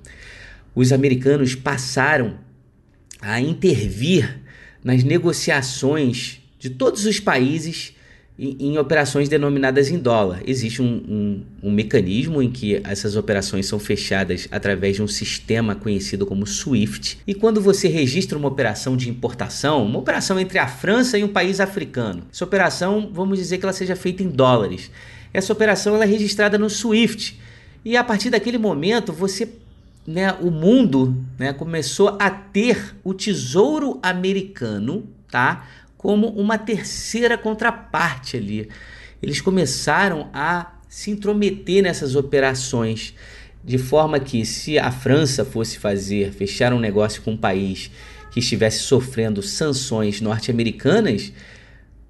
os 0.75 0.93
americanos 0.93 1.55
passaram 1.55 2.39
a 3.21 3.41
intervir 3.41 4.41
nas 4.83 5.03
negociações 5.03 6.41
de 6.59 6.71
todos 6.71 7.05
os 7.05 7.19
países 7.19 7.97
em, 8.39 8.79
operações 8.79 9.29
denominadas 9.29 9.91
em 9.91 9.99
dólar. 9.99 10.43
Existe 10.47 10.81
um, 10.81 10.87
um, 11.09 11.43
um, 11.65 11.71
mecanismo 11.73 12.41
em 12.41 12.49
que 12.49 12.81
essas 12.85 13.17
operações 13.17 13.67
são 13.67 13.81
fechadas 13.81 14.47
através 14.53 14.97
de 14.97 15.03
um 15.03 15.09
sistema 15.09 15.75
conhecido 15.75 16.25
como 16.25 16.47
SWIFT. 16.47 17.19
E 17.27 17.35
quando 17.35 17.61
você 17.61 17.89
registra 17.89 18.39
uma 18.39 18.47
operação 18.47 18.97
de 18.97 19.11
importação, 19.11 19.85
uma 19.85 19.99
operação 19.99 20.39
entre 20.39 20.59
a 20.59 20.69
França 20.69 21.19
e 21.19 21.25
um 21.25 21.29
país 21.29 21.59
africano, 21.59 22.23
essa 22.33 22.45
operação, 22.45 23.11
vamos 23.13 23.39
dizer 23.39 23.59
que 23.59 23.65
ela 23.65 23.73
seja 23.73 23.97
feita 23.97 24.23
em 24.23 24.29
dólares. 24.29 24.89
Essa 25.35 25.53
operação 25.53 25.97
ela 25.97 26.05
é 26.05 26.09
registrada 26.09 26.57
no 26.57 26.71
SWIFT. 26.71 27.39
E 27.85 27.97
a 27.97 28.05
partir 28.05 28.31
daquele 28.31 28.59
momento, 28.59 29.13
você 29.13 29.49
né, 30.07 30.33
o 30.41 30.51
mundo 30.51 31.23
né, 31.39 31.53
começou 31.53 32.17
a 32.19 32.31
ter 32.31 32.95
o 33.05 33.13
tesouro 33.13 33.99
americano, 34.03 35.07
tá? 35.31 35.67
Como 35.99 36.29
uma 36.29 36.57
terceira 36.57 37.37
contraparte 37.37 38.37
ali. 38.37 38.69
Eles 39.21 39.41
começaram 39.41 40.31
a 40.33 40.73
se 40.89 41.11
intrometer 41.11 41.83
nessas 41.83 42.15
operações, 42.15 43.13
de 43.63 43.77
forma 43.77 44.19
que 44.19 44.47
se 44.47 44.79
a 44.79 44.91
França 44.91 45.45
fosse 45.45 45.79
fazer, 45.79 46.33
fechar 46.33 46.73
um 46.73 46.79
negócio 46.79 47.21
com 47.21 47.33
um 47.33 47.37
país 47.37 47.91
que 48.31 48.39
estivesse 48.39 48.79
sofrendo 48.79 49.43
sanções 49.43 50.21
norte-americanas, 50.21 51.33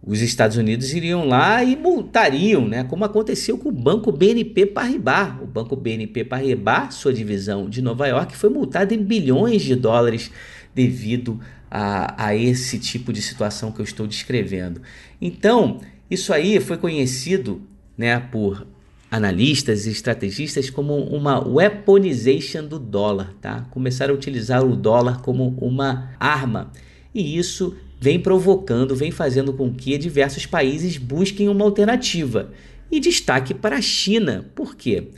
os 0.06 0.20
Estados 0.20 0.56
Unidos 0.56 0.92
iriam 0.92 1.26
lá 1.26 1.64
e 1.64 1.74
multariam, 1.74 2.68
né? 2.68 2.84
como 2.84 3.04
aconteceu 3.04 3.58
com 3.58 3.70
o 3.70 3.72
Banco 3.72 4.12
BNP 4.12 4.66
Paribas. 4.66 5.34
O 5.42 5.46
Banco 5.46 5.74
BNP 5.74 6.24
Paribas, 6.24 6.94
sua 6.94 7.12
divisão 7.12 7.68
de 7.68 7.82
Nova 7.82 8.06
York, 8.06 8.36
foi 8.36 8.48
multado 8.48 8.94
em 8.94 9.02
bilhões 9.02 9.62
de 9.62 9.74
dólares 9.74 10.30
devido 10.74 11.40
a, 11.40 11.57
a 11.70 12.34
esse 12.34 12.78
tipo 12.78 13.12
de 13.12 13.20
situação 13.20 13.70
que 13.70 13.80
eu 13.80 13.84
estou 13.84 14.06
descrevendo. 14.06 14.80
Então, 15.20 15.80
isso 16.10 16.32
aí 16.32 16.58
foi 16.60 16.76
conhecido 16.76 17.60
né, 17.96 18.18
por 18.18 18.66
analistas 19.10 19.86
e 19.86 19.90
estrategistas 19.90 20.70
como 20.70 20.94
uma 20.96 21.46
weaponization 21.46 22.66
do 22.66 22.78
dólar, 22.78 23.34
tá? 23.40 23.66
Começaram 23.70 24.14
a 24.14 24.16
utilizar 24.16 24.64
o 24.64 24.76
dólar 24.76 25.22
como 25.22 25.56
uma 25.60 26.10
arma. 26.20 26.70
E 27.14 27.38
isso 27.38 27.76
vem 28.00 28.20
provocando, 28.20 28.94
vem 28.94 29.10
fazendo 29.10 29.52
com 29.52 29.72
que 29.72 29.96
diversos 29.98 30.46
países 30.46 30.96
busquem 30.98 31.48
uma 31.48 31.64
alternativa. 31.64 32.50
E 32.90 33.00
destaque 33.00 33.52
para 33.52 33.76
a 33.76 33.82
China. 33.82 34.46
Por 34.54 34.74
quê? 34.76 35.08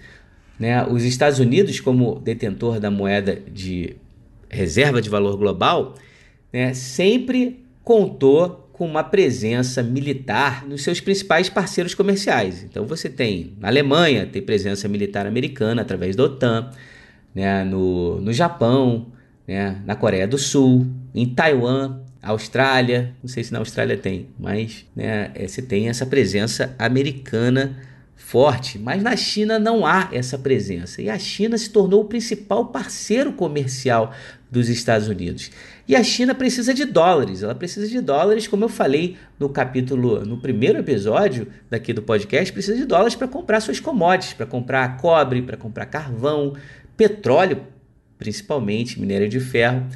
Né, 0.58 0.84
os 0.86 1.04
Estados 1.04 1.38
Unidos, 1.38 1.80
como 1.80 2.20
detentor 2.20 2.78
da 2.78 2.90
moeda 2.90 3.40
de 3.52 3.96
reserva 4.48 5.00
de 5.00 5.08
valor 5.08 5.36
global, 5.36 5.94
né, 6.52 6.74
sempre 6.74 7.64
contou 7.82 8.68
com 8.72 8.86
uma 8.86 9.04
presença 9.04 9.82
militar 9.82 10.66
nos 10.66 10.82
seus 10.82 11.00
principais 11.00 11.48
parceiros 11.48 11.94
comerciais. 11.94 12.64
Então 12.64 12.86
você 12.86 13.08
tem 13.10 13.52
na 13.60 13.68
Alemanha, 13.68 14.26
tem 14.26 14.40
presença 14.40 14.88
militar 14.88 15.26
americana 15.26 15.82
através 15.82 16.16
da 16.16 16.24
OTAN, 16.24 16.70
né, 17.34 17.62
no, 17.62 18.20
no 18.20 18.32
Japão, 18.32 19.06
né, 19.46 19.80
na 19.84 19.94
Coreia 19.94 20.26
do 20.26 20.38
Sul, 20.38 20.86
em 21.14 21.26
Taiwan, 21.26 22.00
Austrália, 22.22 23.14
não 23.22 23.28
sei 23.28 23.42
se 23.42 23.52
na 23.52 23.58
Austrália 23.58 23.96
tem, 23.96 24.28
mas 24.38 24.86
né, 24.94 25.30
é, 25.34 25.46
você 25.46 25.62
tem 25.62 25.88
essa 25.88 26.04
presença 26.04 26.74
americana 26.78 27.78
forte, 28.14 28.78
mas 28.78 29.02
na 29.02 29.16
China 29.16 29.58
não 29.58 29.84
há 29.84 30.08
essa 30.12 30.38
presença. 30.38 31.02
E 31.02 31.10
a 31.10 31.18
China 31.18 31.58
se 31.58 31.70
tornou 31.70 32.02
o 32.02 32.04
principal 32.04 32.66
parceiro 32.66 33.32
comercial 33.32 34.14
dos 34.50 34.68
Estados 34.68 35.08
Unidos. 35.08 35.50
E 35.86 35.94
a 35.94 36.02
China 36.02 36.34
precisa 36.34 36.74
de 36.74 36.84
dólares, 36.84 37.42
ela 37.42 37.54
precisa 37.54 37.86
de 37.86 38.00
dólares, 38.00 38.48
como 38.48 38.64
eu 38.64 38.68
falei 38.68 39.16
no 39.38 39.48
capítulo, 39.48 40.24
no 40.24 40.38
primeiro 40.38 40.78
episódio 40.78 41.46
daqui 41.68 41.92
do 41.92 42.02
podcast, 42.02 42.52
precisa 42.52 42.76
de 42.76 42.84
dólares 42.84 43.14
para 43.14 43.28
comprar 43.28 43.60
suas 43.60 43.78
commodities, 43.78 44.32
para 44.32 44.46
comprar 44.46 44.96
cobre, 44.96 45.42
para 45.42 45.56
comprar 45.56 45.86
carvão, 45.86 46.54
petróleo, 46.96 47.62
principalmente 48.18 49.00
minério 49.00 49.28
de 49.28 49.40
ferro. 49.40 49.86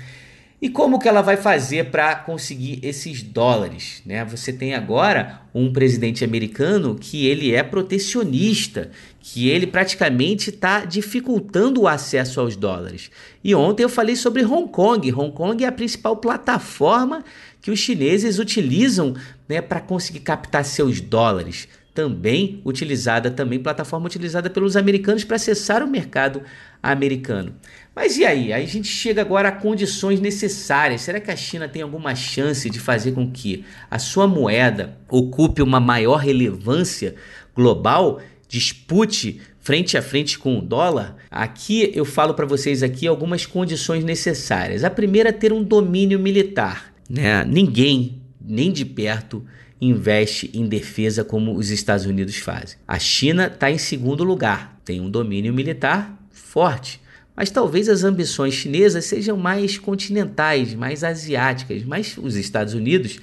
E 0.64 0.70
como 0.70 0.98
que 0.98 1.06
ela 1.06 1.20
vai 1.20 1.36
fazer 1.36 1.90
para 1.90 2.16
conseguir 2.16 2.78
esses 2.82 3.22
dólares? 3.22 4.00
Né? 4.06 4.24
Você 4.24 4.50
tem 4.50 4.74
agora 4.74 5.42
um 5.54 5.70
presidente 5.70 6.24
americano 6.24 6.94
que 6.98 7.26
ele 7.26 7.54
é 7.54 7.62
protecionista, 7.62 8.90
que 9.20 9.50
ele 9.50 9.66
praticamente 9.66 10.48
está 10.48 10.86
dificultando 10.86 11.82
o 11.82 11.86
acesso 11.86 12.40
aos 12.40 12.56
dólares. 12.56 13.10
E 13.44 13.54
ontem 13.54 13.82
eu 13.82 13.90
falei 13.90 14.16
sobre 14.16 14.42
Hong 14.42 14.66
Kong. 14.70 15.12
Hong 15.12 15.32
Kong 15.32 15.62
é 15.62 15.66
a 15.66 15.70
principal 15.70 16.16
plataforma 16.16 17.22
que 17.60 17.70
os 17.70 17.78
chineses 17.78 18.38
utilizam 18.38 19.14
né, 19.46 19.60
para 19.60 19.82
conseguir 19.82 20.20
captar 20.20 20.64
seus 20.64 20.98
dólares 20.98 21.68
também 21.94 22.60
utilizada, 22.64 23.30
também 23.30 23.60
plataforma 23.60 24.06
utilizada 24.06 24.50
pelos 24.50 24.76
americanos 24.76 25.22
para 25.22 25.36
acessar 25.36 25.82
o 25.82 25.86
mercado 25.86 26.42
americano. 26.82 27.54
Mas 27.94 28.16
e 28.16 28.24
aí? 28.24 28.52
Aí 28.52 28.64
a 28.64 28.68
gente 28.68 28.88
chega 28.88 29.20
agora 29.20 29.48
a 29.48 29.52
condições 29.52 30.20
necessárias. 30.20 31.02
Será 31.02 31.20
que 31.20 31.30
a 31.30 31.36
China 31.36 31.68
tem 31.68 31.82
alguma 31.82 32.14
chance 32.14 32.68
de 32.68 32.80
fazer 32.80 33.12
com 33.12 33.30
que 33.30 33.64
a 33.90 33.98
sua 33.98 34.26
moeda 34.26 34.98
ocupe 35.08 35.62
uma 35.62 35.78
maior 35.78 36.16
relevância 36.16 37.14
global, 37.54 38.20
dispute 38.48 39.40
frente 39.60 39.96
a 39.96 40.02
frente 40.02 40.38
com 40.38 40.58
o 40.58 40.62
dólar? 40.62 41.16
Aqui 41.30 41.92
eu 41.94 42.04
falo 42.04 42.34
para 42.34 42.46
vocês 42.46 42.82
aqui 42.82 43.06
algumas 43.06 43.46
condições 43.46 44.02
necessárias. 44.02 44.82
A 44.82 44.90
primeira 44.90 45.28
é 45.28 45.32
ter 45.32 45.52
um 45.52 45.62
domínio 45.62 46.18
militar, 46.18 46.92
né? 47.08 47.44
Ninguém 47.44 48.20
nem 48.40 48.72
de 48.72 48.84
perto 48.84 49.44
investe 49.80 50.50
em 50.52 50.66
defesa 50.66 51.24
como 51.24 51.54
os 51.54 51.70
Estados 51.70 52.06
Unidos 52.06 52.36
fazem. 52.36 52.76
A 52.88 52.98
China 52.98 53.46
está 53.46 53.70
em 53.70 53.78
segundo 53.78 54.24
lugar, 54.24 54.80
tem 54.84 55.00
um 55.00 55.10
domínio 55.10 55.52
militar 55.52 56.18
forte. 56.30 57.03
Mas 57.36 57.50
talvez 57.50 57.88
as 57.88 58.04
ambições 58.04 58.54
chinesas 58.54 59.06
sejam 59.06 59.36
mais 59.36 59.78
continentais, 59.78 60.74
mais 60.74 61.02
asiáticas, 61.02 61.82
mas 61.82 62.16
os 62.16 62.36
Estados 62.36 62.74
Unidos 62.74 63.18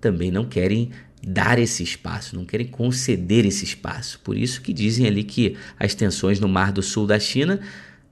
também 0.00 0.30
não 0.30 0.44
querem 0.44 0.90
dar 1.26 1.58
esse 1.58 1.82
espaço, 1.82 2.36
não 2.36 2.44
querem 2.44 2.66
conceder 2.66 3.46
esse 3.46 3.64
espaço. 3.64 4.20
Por 4.22 4.36
isso 4.36 4.60
que 4.60 4.72
dizem 4.72 5.06
ali 5.06 5.22
que 5.22 5.56
as 5.78 5.94
tensões 5.94 6.40
no 6.40 6.48
Mar 6.48 6.72
do 6.72 6.82
Sul 6.82 7.06
da 7.06 7.18
China 7.18 7.60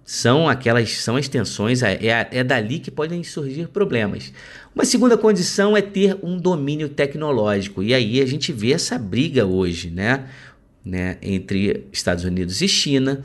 são 0.04 0.48
aquelas 0.48 0.90
são 0.98 1.16
as 1.16 1.28
tensões, 1.28 1.82
é, 1.82 1.94
é, 1.94 2.28
é 2.30 2.44
dali 2.44 2.78
que 2.78 2.90
podem 2.90 3.22
surgir 3.22 3.68
problemas. 3.68 4.32
Uma 4.74 4.84
segunda 4.84 5.18
condição 5.18 5.76
é 5.76 5.82
ter 5.82 6.16
um 6.22 6.38
domínio 6.38 6.88
tecnológico. 6.88 7.82
E 7.82 7.92
aí 7.92 8.20
a 8.20 8.26
gente 8.26 8.52
vê 8.52 8.72
essa 8.72 8.98
briga 8.98 9.44
hoje, 9.44 9.90
né? 9.90 10.24
né, 10.84 11.16
entre 11.22 11.86
Estados 11.92 12.24
Unidos 12.24 12.60
e 12.60 12.68
China, 12.68 13.22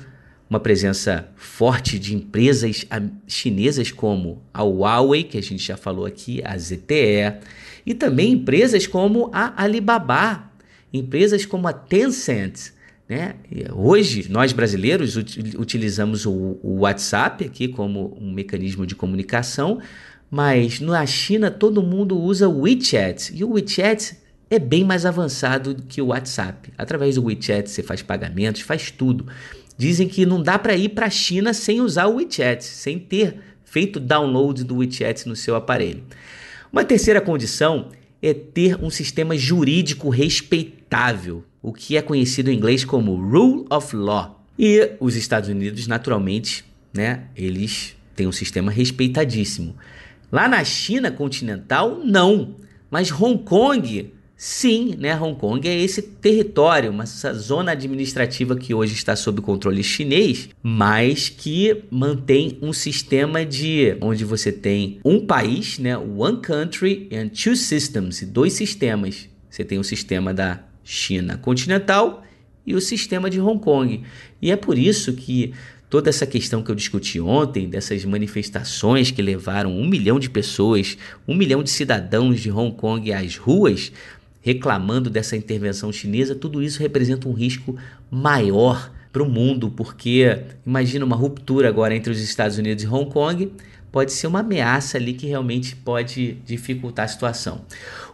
uma 0.49 0.59
presença 0.59 1.27
forte 1.35 1.99
de 1.99 2.15
empresas 2.15 2.85
chinesas 3.27 3.91
como 3.91 4.41
a 4.53 4.63
Huawei, 4.63 5.23
que 5.23 5.37
a 5.37 5.43
gente 5.43 5.63
já 5.63 5.75
falou 5.75 6.05
aqui, 6.05 6.41
a 6.43 6.57
ZTE, 6.57 7.41
e 7.85 7.93
também 7.93 8.33
empresas 8.33 8.87
como 8.87 9.29
a 9.33 9.61
Alibaba, 9.61 10.51
empresas 10.93 11.45
como 11.45 11.67
a 11.67 11.73
Tencent. 11.73 12.71
Né? 13.09 13.35
Hoje, 13.73 14.27
nós 14.29 14.51
brasileiros 14.51 15.15
utilizamos 15.57 16.25
o, 16.25 16.57
o 16.61 16.79
WhatsApp 16.79 17.45
aqui 17.45 17.67
como 17.67 18.17
um 18.19 18.31
mecanismo 18.31 18.85
de 18.85 18.95
comunicação, 18.95 19.79
mas 20.29 20.79
na 20.81 21.05
China 21.05 21.49
todo 21.49 21.81
mundo 21.81 22.17
usa 22.17 22.49
o 22.49 22.61
WeChat. 22.61 23.33
E 23.33 23.43
o 23.43 23.51
WeChat 23.51 24.17
é 24.49 24.59
bem 24.59 24.83
mais 24.83 25.05
avançado 25.05 25.73
do 25.73 25.83
que 25.83 26.01
o 26.01 26.07
WhatsApp. 26.07 26.71
Através 26.77 27.15
do 27.15 27.23
WeChat 27.23 27.69
você 27.69 27.83
faz 27.83 28.01
pagamentos, 28.01 28.61
faz 28.61 28.91
tudo. 28.91 29.27
Dizem 29.77 30.07
que 30.07 30.25
não 30.25 30.41
dá 30.41 30.57
para 30.57 30.75
ir 30.75 30.89
para 30.89 31.05
a 31.05 31.09
China 31.09 31.53
sem 31.53 31.81
usar 31.81 32.07
o 32.07 32.15
WeChat, 32.15 32.63
sem 32.63 32.97
ter 32.97 33.37
feito 33.63 33.99
download 33.99 34.63
do 34.63 34.77
WeChat 34.77 35.27
no 35.27 35.35
seu 35.35 35.55
aparelho. 35.55 36.03
Uma 36.71 36.83
terceira 36.83 37.21
condição 37.21 37.89
é 38.21 38.33
ter 38.33 38.83
um 38.83 38.89
sistema 38.89 39.37
jurídico 39.37 40.09
respeitável, 40.09 41.43
o 41.61 41.71
que 41.71 41.95
é 41.95 42.01
conhecido 42.01 42.49
em 42.49 42.57
inglês 42.57 42.83
como 42.83 43.15
Rule 43.15 43.65
of 43.69 43.95
Law. 43.95 44.43
E 44.57 44.93
os 44.99 45.15
Estados 45.15 45.49
Unidos, 45.49 45.85
naturalmente, 45.85 46.65
né, 46.91 47.25
eles 47.35 47.95
têm 48.15 48.25
um 48.25 48.31
sistema 48.31 48.71
respeitadíssimo. 48.71 49.75
Lá 50.31 50.47
na 50.47 50.63
China 50.63 51.11
continental, 51.11 52.01
não. 52.03 52.55
Mas 52.89 53.11
Hong 53.11 53.43
Kong 53.43 54.11
Sim, 54.39 54.95
né, 54.99 55.19
Hong 55.19 55.35
Kong 55.35 55.67
é 55.67 55.81
esse 55.81 55.99
território, 55.99 56.91
uma 56.91 57.07
zona 57.07 57.71
administrativa 57.71 58.55
que 58.55 58.71
hoje 58.71 58.93
está 58.93 59.15
sob 59.15 59.41
controle 59.41 59.83
chinês, 59.83 60.49
mas 60.61 61.27
que 61.27 61.83
mantém 61.89 62.55
um 62.61 62.71
sistema 62.71 63.43
de 63.43 63.97
onde 63.99 64.23
você 64.23 64.51
tem 64.51 64.99
um 65.03 65.25
país, 65.25 65.79
né, 65.79 65.97
one 65.97 66.39
country 66.39 67.09
and 67.11 67.29
two 67.29 67.55
systems, 67.55 68.21
dois 68.21 68.53
sistemas. 68.53 69.27
Você 69.49 69.65
tem 69.65 69.79
o 69.79 69.83
sistema 69.83 70.31
da 70.35 70.63
China 70.83 71.35
continental 71.39 72.23
e 72.63 72.75
o 72.75 72.79
sistema 72.79 73.31
de 73.31 73.41
Hong 73.41 73.59
Kong. 73.59 74.03
E 74.39 74.51
é 74.51 74.55
por 74.55 74.77
isso 74.77 75.13
que 75.13 75.51
toda 75.89 76.09
essa 76.09 76.25
questão 76.25 76.61
que 76.61 76.69
eu 76.69 76.75
discuti 76.75 77.19
ontem, 77.19 77.67
dessas 77.67 78.03
manifestações 78.03 79.09
que 79.09 79.21
levaram 79.21 79.71
um 79.71 79.87
milhão 79.87 80.19
de 80.19 80.29
pessoas, 80.29 80.97
um 81.27 81.33
milhão 81.33 81.63
de 81.63 81.69
cidadãos 81.69 82.39
de 82.39 82.51
Hong 82.51 82.75
Kong 82.75 83.11
às 83.11 83.37
ruas, 83.37 83.91
reclamando 84.47 85.09
dessa 85.09 85.35
intervenção 85.35 85.91
chinesa, 85.91 86.33
tudo 86.33 86.63
isso 86.63 86.79
representa 86.79 87.27
um 87.27 87.33
risco 87.33 87.75
maior 88.09 88.89
para 89.11 89.21
o 89.21 89.29
mundo, 89.29 89.69
porque 89.69 90.39
imagina 90.65 91.03
uma 91.03 91.17
ruptura 91.17 91.67
agora 91.67 91.93
entre 91.93 92.13
os 92.13 92.21
Estados 92.21 92.57
Unidos 92.57 92.81
e 92.81 92.87
Hong 92.87 93.11
Kong, 93.11 93.51
pode 93.91 94.13
ser 94.13 94.25
uma 94.27 94.39
ameaça 94.39 94.97
ali 94.97 95.11
que 95.11 95.27
realmente 95.27 95.75
pode 95.75 96.37
dificultar 96.45 97.03
a 97.03 97.07
situação. 97.09 97.65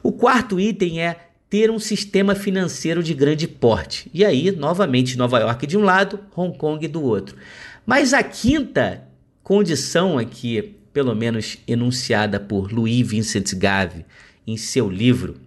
O 0.01 0.11
quarto 0.11 0.59
item 0.59 1.01
é 1.01 1.17
ter 1.51 1.69
um 1.69 1.77
sistema 1.77 2.33
financeiro 2.33 3.03
de 3.03 3.13
grande 3.13 3.47
porte. 3.47 4.09
E 4.11 4.25
aí, 4.25 4.49
novamente, 4.49 5.15
Nova 5.15 5.37
York 5.37 5.67
de 5.67 5.77
um 5.77 5.83
lado, 5.83 6.19
Hong 6.35 6.57
Kong 6.57 6.87
do 6.87 7.03
outro. 7.03 7.35
Mas 7.85 8.11
a 8.11 8.23
quinta 8.23 9.03
condição 9.43 10.17
aqui, 10.17 10.77
pelo 10.91 11.13
menos 11.13 11.59
enunciada 11.67 12.39
por 12.39 12.71
Louis 12.71 13.07
Vincent 13.07 13.53
Gave 13.53 14.03
em 14.47 14.57
seu 14.57 14.89
livro 14.89 15.42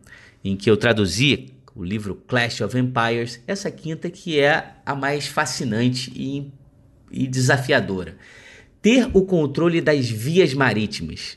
em 0.49 0.57
que 0.57 0.71
eu 0.71 0.77
traduzi 0.77 1.49
o 1.75 1.85
livro 1.85 2.15
Clash 2.27 2.61
of 2.61 2.79
Empires, 2.79 3.41
essa 3.47 3.71
quinta 3.71 4.09
que 4.09 4.39
é 4.39 4.75
a 4.85 4.95
mais 4.95 5.27
fascinante 5.27 6.11
e, 6.15 6.51
e 7.11 7.27
desafiadora. 7.27 8.17
Ter 8.81 9.09
o 9.13 9.23
controle 9.23 9.81
das 9.81 10.09
vias 10.09 10.55
marítimas. 10.55 11.37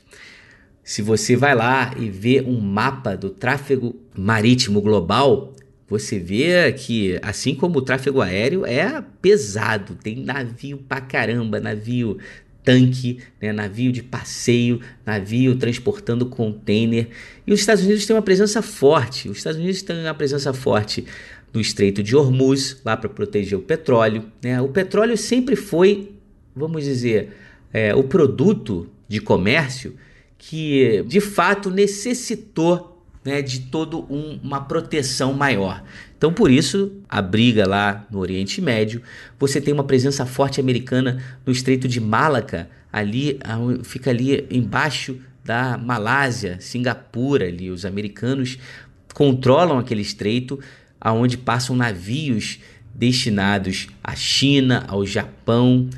Se 0.82 1.02
você 1.02 1.36
vai 1.36 1.54
lá 1.54 1.92
e 1.98 2.08
vê 2.08 2.40
um 2.40 2.58
mapa 2.60 3.16
do 3.16 3.30
tráfego 3.30 3.96
marítimo 4.16 4.80
global, 4.80 5.54
você 5.86 6.18
vê 6.18 6.72
que, 6.72 7.18
assim 7.20 7.54
como 7.54 7.80
o 7.80 7.82
tráfego 7.82 8.22
aéreo, 8.22 8.64
é 8.64 9.02
pesado. 9.20 9.96
Tem 9.96 10.24
navio 10.24 10.78
pra 10.78 11.00
caramba, 11.00 11.60
navio 11.60 12.16
tanque, 12.64 13.18
né, 13.40 13.52
navio 13.52 13.92
de 13.92 14.02
passeio, 14.02 14.80
navio 15.04 15.56
transportando 15.56 16.26
container. 16.26 17.08
E 17.46 17.52
os 17.52 17.60
Estados 17.60 17.84
Unidos 17.84 18.06
têm 18.06 18.14
uma 18.14 18.22
presença 18.22 18.62
forte. 18.62 19.28
Os 19.28 19.38
Estados 19.38 19.60
Unidos 19.60 19.82
têm 19.82 20.00
uma 20.00 20.14
presença 20.14 20.52
forte 20.52 21.04
no 21.52 21.60
Estreito 21.60 22.02
de 22.02 22.14
Hormuz, 22.14 22.80
lá 22.84 22.96
para 22.96 23.08
proteger 23.08 23.58
o 23.58 23.62
petróleo. 23.62 24.24
Né? 24.42 24.60
O 24.60 24.68
petróleo 24.68 25.16
sempre 25.16 25.56
foi, 25.56 26.12
vamos 26.54 26.84
dizer, 26.84 27.30
é, 27.72 27.94
o 27.94 28.04
produto 28.04 28.88
de 29.08 29.20
comércio 29.20 29.94
que 30.38 31.04
de 31.06 31.20
fato 31.20 31.70
necessitou 31.70 33.04
né, 33.24 33.42
de 33.42 33.60
toda 33.60 33.96
um, 33.96 34.40
uma 34.42 34.60
proteção 34.62 35.32
maior. 35.32 35.84
Então, 36.20 36.34
por 36.34 36.50
isso, 36.50 36.92
a 37.08 37.22
briga 37.22 37.66
lá 37.66 38.06
no 38.10 38.18
Oriente 38.18 38.60
Médio, 38.60 39.00
você 39.38 39.58
tem 39.58 39.72
uma 39.72 39.84
presença 39.84 40.26
forte 40.26 40.60
americana 40.60 41.24
no 41.46 41.50
Estreito 41.50 41.88
de 41.88 41.98
Malaca, 41.98 42.68
ali 42.92 43.38
fica 43.84 44.10
ali 44.10 44.46
embaixo 44.50 45.18
da 45.42 45.78
Malásia, 45.78 46.58
Singapura, 46.60 47.46
ali. 47.46 47.70
Os 47.70 47.86
americanos 47.86 48.58
controlam 49.14 49.78
aquele 49.78 50.02
estreito 50.02 50.60
aonde 51.00 51.38
passam 51.38 51.74
navios 51.74 52.58
destinados 52.94 53.86
à 54.04 54.14
China, 54.14 54.84
ao 54.88 55.06
Japão, 55.06 55.88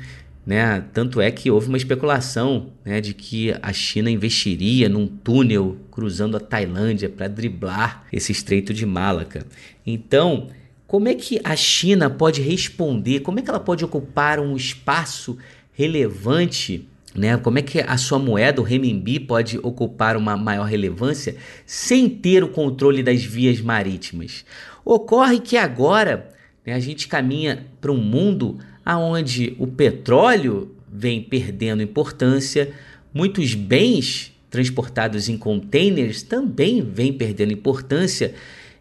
né? 0.45 0.83
Tanto 0.93 1.21
é 1.21 1.31
que 1.31 1.49
houve 1.49 1.69
uma 1.69 1.77
especulação 1.77 2.71
né, 2.83 2.99
de 2.99 3.13
que 3.13 3.55
a 3.61 3.71
China 3.71 4.11
investiria 4.11 4.89
num 4.89 5.07
túnel 5.07 5.77
cruzando 5.89 6.35
a 6.35 6.39
Tailândia 6.39 7.09
para 7.09 7.27
driblar 7.27 8.05
esse 8.11 8.31
estreito 8.31 8.73
de 8.73 8.85
Malaca. 8.85 9.45
Então, 9.85 10.49
como 10.85 11.07
é 11.07 11.15
que 11.15 11.39
a 11.43 11.55
China 11.55 12.09
pode 12.09 12.41
responder? 12.41 13.21
Como 13.21 13.39
é 13.39 13.41
que 13.41 13.49
ela 13.49 13.59
pode 13.59 13.85
ocupar 13.85 14.39
um 14.39 14.55
espaço 14.55 15.37
relevante? 15.71 16.87
Né? 17.15 17.37
Como 17.37 17.59
é 17.59 17.61
que 17.61 17.79
a 17.79 17.95
sua 17.95 18.19
moeda, 18.19 18.59
o 18.59 18.65
renminbi, 18.65 19.19
pode 19.19 19.57
ocupar 19.59 20.17
uma 20.17 20.35
maior 20.35 20.65
relevância 20.65 21.37
sem 21.65 22.09
ter 22.09 22.43
o 22.43 22.49
controle 22.49 23.01
das 23.01 23.23
vias 23.23 23.61
marítimas? 23.61 24.43
Ocorre 24.83 25.39
que 25.39 25.55
agora 25.55 26.29
né, 26.65 26.73
a 26.73 26.79
gente 26.79 27.07
caminha 27.07 27.65
para 27.79 27.91
um 27.91 27.97
mundo 27.97 28.57
aonde 28.85 29.55
o 29.59 29.67
petróleo 29.67 30.75
vem 30.91 31.21
perdendo 31.21 31.81
importância, 31.81 32.71
muitos 33.13 33.53
bens 33.55 34.31
transportados 34.49 35.29
em 35.29 35.37
containers 35.37 36.21
também 36.21 36.81
vêm 36.81 37.11
perdendo 37.11 37.53
importância. 37.53 38.33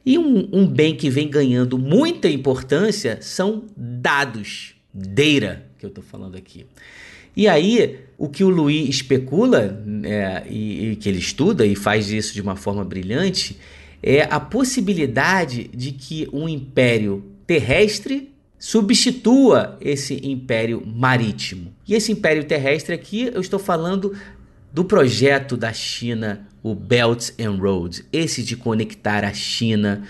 E 0.04 0.18
um, 0.18 0.48
um, 0.52 0.66
bem 0.66 0.94
que 0.94 1.08
vem 1.08 1.28
ganhando 1.28 1.78
muita 1.78 2.28
importância 2.28 3.18
são 3.22 3.64
dados, 3.76 4.74
data, 4.92 5.64
que 5.78 5.86
eu 5.86 5.88
estou 5.88 6.04
falando 6.04 6.36
aqui. 6.36 6.66
E 7.34 7.48
aí, 7.48 8.00
o 8.18 8.28
que 8.28 8.44
o 8.44 8.50
Louis 8.50 8.88
especula, 8.88 9.82
é, 10.04 10.42
e, 10.50 10.90
e 10.90 10.96
que 10.96 11.08
ele 11.08 11.18
estuda 11.18 11.64
e 11.64 11.74
faz 11.74 12.10
isso 12.10 12.34
de 12.34 12.42
uma 12.42 12.56
forma 12.56 12.84
brilhante, 12.84 13.56
é 14.02 14.22
a 14.22 14.40
possibilidade 14.40 15.70
de 15.72 15.92
que 15.92 16.28
um 16.32 16.48
império 16.48 17.24
terrestre 17.46 18.31
substitua 18.62 19.76
esse 19.80 20.24
império 20.24 20.80
marítimo. 20.86 21.74
E 21.84 21.94
esse 21.94 22.12
império 22.12 22.44
terrestre 22.44 22.94
aqui, 22.94 23.28
eu 23.34 23.40
estou 23.40 23.58
falando 23.58 24.16
do 24.72 24.84
projeto 24.84 25.56
da 25.56 25.72
China, 25.72 26.46
o 26.62 26.72
Belt 26.72 27.30
and 27.40 27.56
Road, 27.56 28.04
esse 28.12 28.44
de 28.44 28.56
conectar 28.56 29.24
a 29.24 29.32
China 29.34 30.04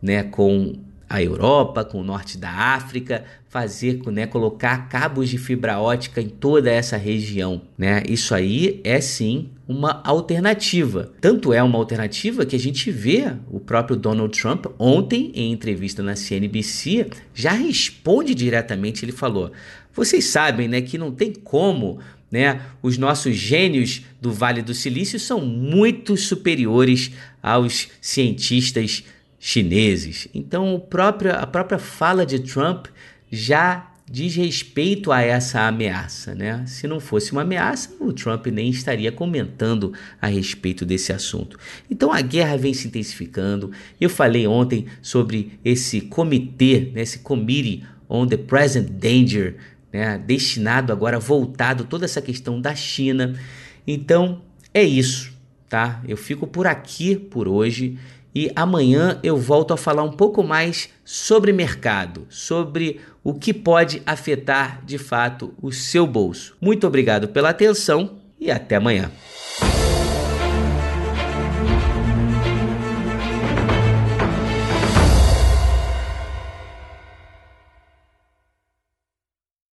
né, 0.00 0.22
com 0.22 0.78
a 1.08 1.22
Europa, 1.22 1.84
com 1.84 2.00
o 2.00 2.04
norte 2.04 2.36
da 2.36 2.50
África, 2.50 3.24
fazer, 3.48 4.00
né, 4.06 4.26
colocar 4.26 4.88
cabos 4.88 5.28
de 5.28 5.38
fibra 5.38 5.78
ótica 5.78 6.20
em 6.20 6.28
toda 6.28 6.70
essa 6.70 6.96
região, 6.98 7.62
né? 7.78 8.02
Isso 8.06 8.34
aí 8.34 8.80
é 8.84 9.00
sim 9.00 9.48
uma 9.66 10.02
alternativa. 10.04 11.10
Tanto 11.20 11.52
é 11.52 11.62
uma 11.62 11.78
alternativa 11.78 12.44
que 12.44 12.54
a 12.54 12.58
gente 12.58 12.90
vê 12.90 13.32
o 13.50 13.58
próprio 13.58 13.96
Donald 13.96 14.38
Trump 14.38 14.66
ontem 14.78 15.32
em 15.34 15.50
entrevista 15.50 16.02
na 16.02 16.14
CNBC 16.14 17.08
já 17.34 17.52
responde 17.52 18.34
diretamente, 18.34 19.04
ele 19.04 19.12
falou: 19.12 19.50
"Vocês 19.94 20.26
sabem, 20.26 20.68
né, 20.68 20.82
que 20.82 20.98
não 20.98 21.10
tem 21.10 21.32
como 21.32 21.98
né? 22.30 22.60
Os 22.82 22.98
nossos 22.98 23.34
gênios 23.34 24.02
do 24.20 24.30
Vale 24.30 24.60
do 24.60 24.74
Silício 24.74 25.18
são 25.18 25.40
muito 25.40 26.16
superiores 26.16 27.10
aos 27.42 27.88
cientistas 28.00 29.02
chineses. 29.38 30.28
Então, 30.34 30.80
próprio, 30.88 31.34
a 31.34 31.46
própria 31.46 31.78
fala 31.78 32.26
de 32.26 32.38
Trump 32.40 32.86
já 33.30 33.88
diz 34.10 34.34
respeito 34.36 35.12
a 35.12 35.20
essa 35.20 35.66
ameaça, 35.66 36.34
né? 36.34 36.64
Se 36.66 36.86
não 36.86 36.98
fosse 36.98 37.32
uma 37.32 37.42
ameaça, 37.42 37.90
o 38.00 38.12
Trump 38.12 38.46
nem 38.46 38.70
estaria 38.70 39.12
comentando 39.12 39.92
a 40.20 40.26
respeito 40.26 40.86
desse 40.86 41.12
assunto. 41.12 41.58
Então 41.90 42.12
a 42.12 42.20
guerra 42.20 42.56
vem 42.56 42.72
se 42.72 42.88
intensificando. 42.88 43.70
Eu 44.00 44.08
falei 44.08 44.46
ontem 44.46 44.86
sobre 45.02 45.58
esse 45.64 46.00
comitê, 46.00 46.90
né, 46.94 47.02
esse 47.02 47.18
Committee 47.18 47.84
on 48.08 48.26
the 48.26 48.38
Present 48.38 48.88
Danger, 48.88 49.56
né, 49.92 50.18
destinado 50.18 50.92
agora 50.92 51.18
voltado 51.18 51.84
toda 51.84 52.06
essa 52.06 52.22
questão 52.22 52.60
da 52.60 52.74
China. 52.74 53.38
Então 53.86 54.40
é 54.72 54.82
isso, 54.82 55.32
tá? 55.68 56.02
Eu 56.08 56.16
fico 56.16 56.46
por 56.46 56.66
aqui 56.66 57.14
por 57.14 57.46
hoje 57.46 57.98
e 58.38 58.52
amanhã 58.54 59.18
eu 59.20 59.36
volto 59.36 59.74
a 59.74 59.76
falar 59.76 60.04
um 60.04 60.12
pouco 60.12 60.44
mais 60.44 60.88
sobre 61.04 61.52
mercado, 61.52 62.24
sobre 62.30 63.00
o 63.24 63.34
que 63.34 63.52
pode 63.52 64.00
afetar 64.06 64.80
de 64.86 64.96
fato 64.96 65.52
o 65.60 65.72
seu 65.72 66.06
bolso. 66.06 66.56
Muito 66.60 66.86
obrigado 66.86 67.26
pela 67.26 67.48
atenção 67.48 68.20
e 68.38 68.48
até 68.48 68.76
amanhã. 68.76 69.10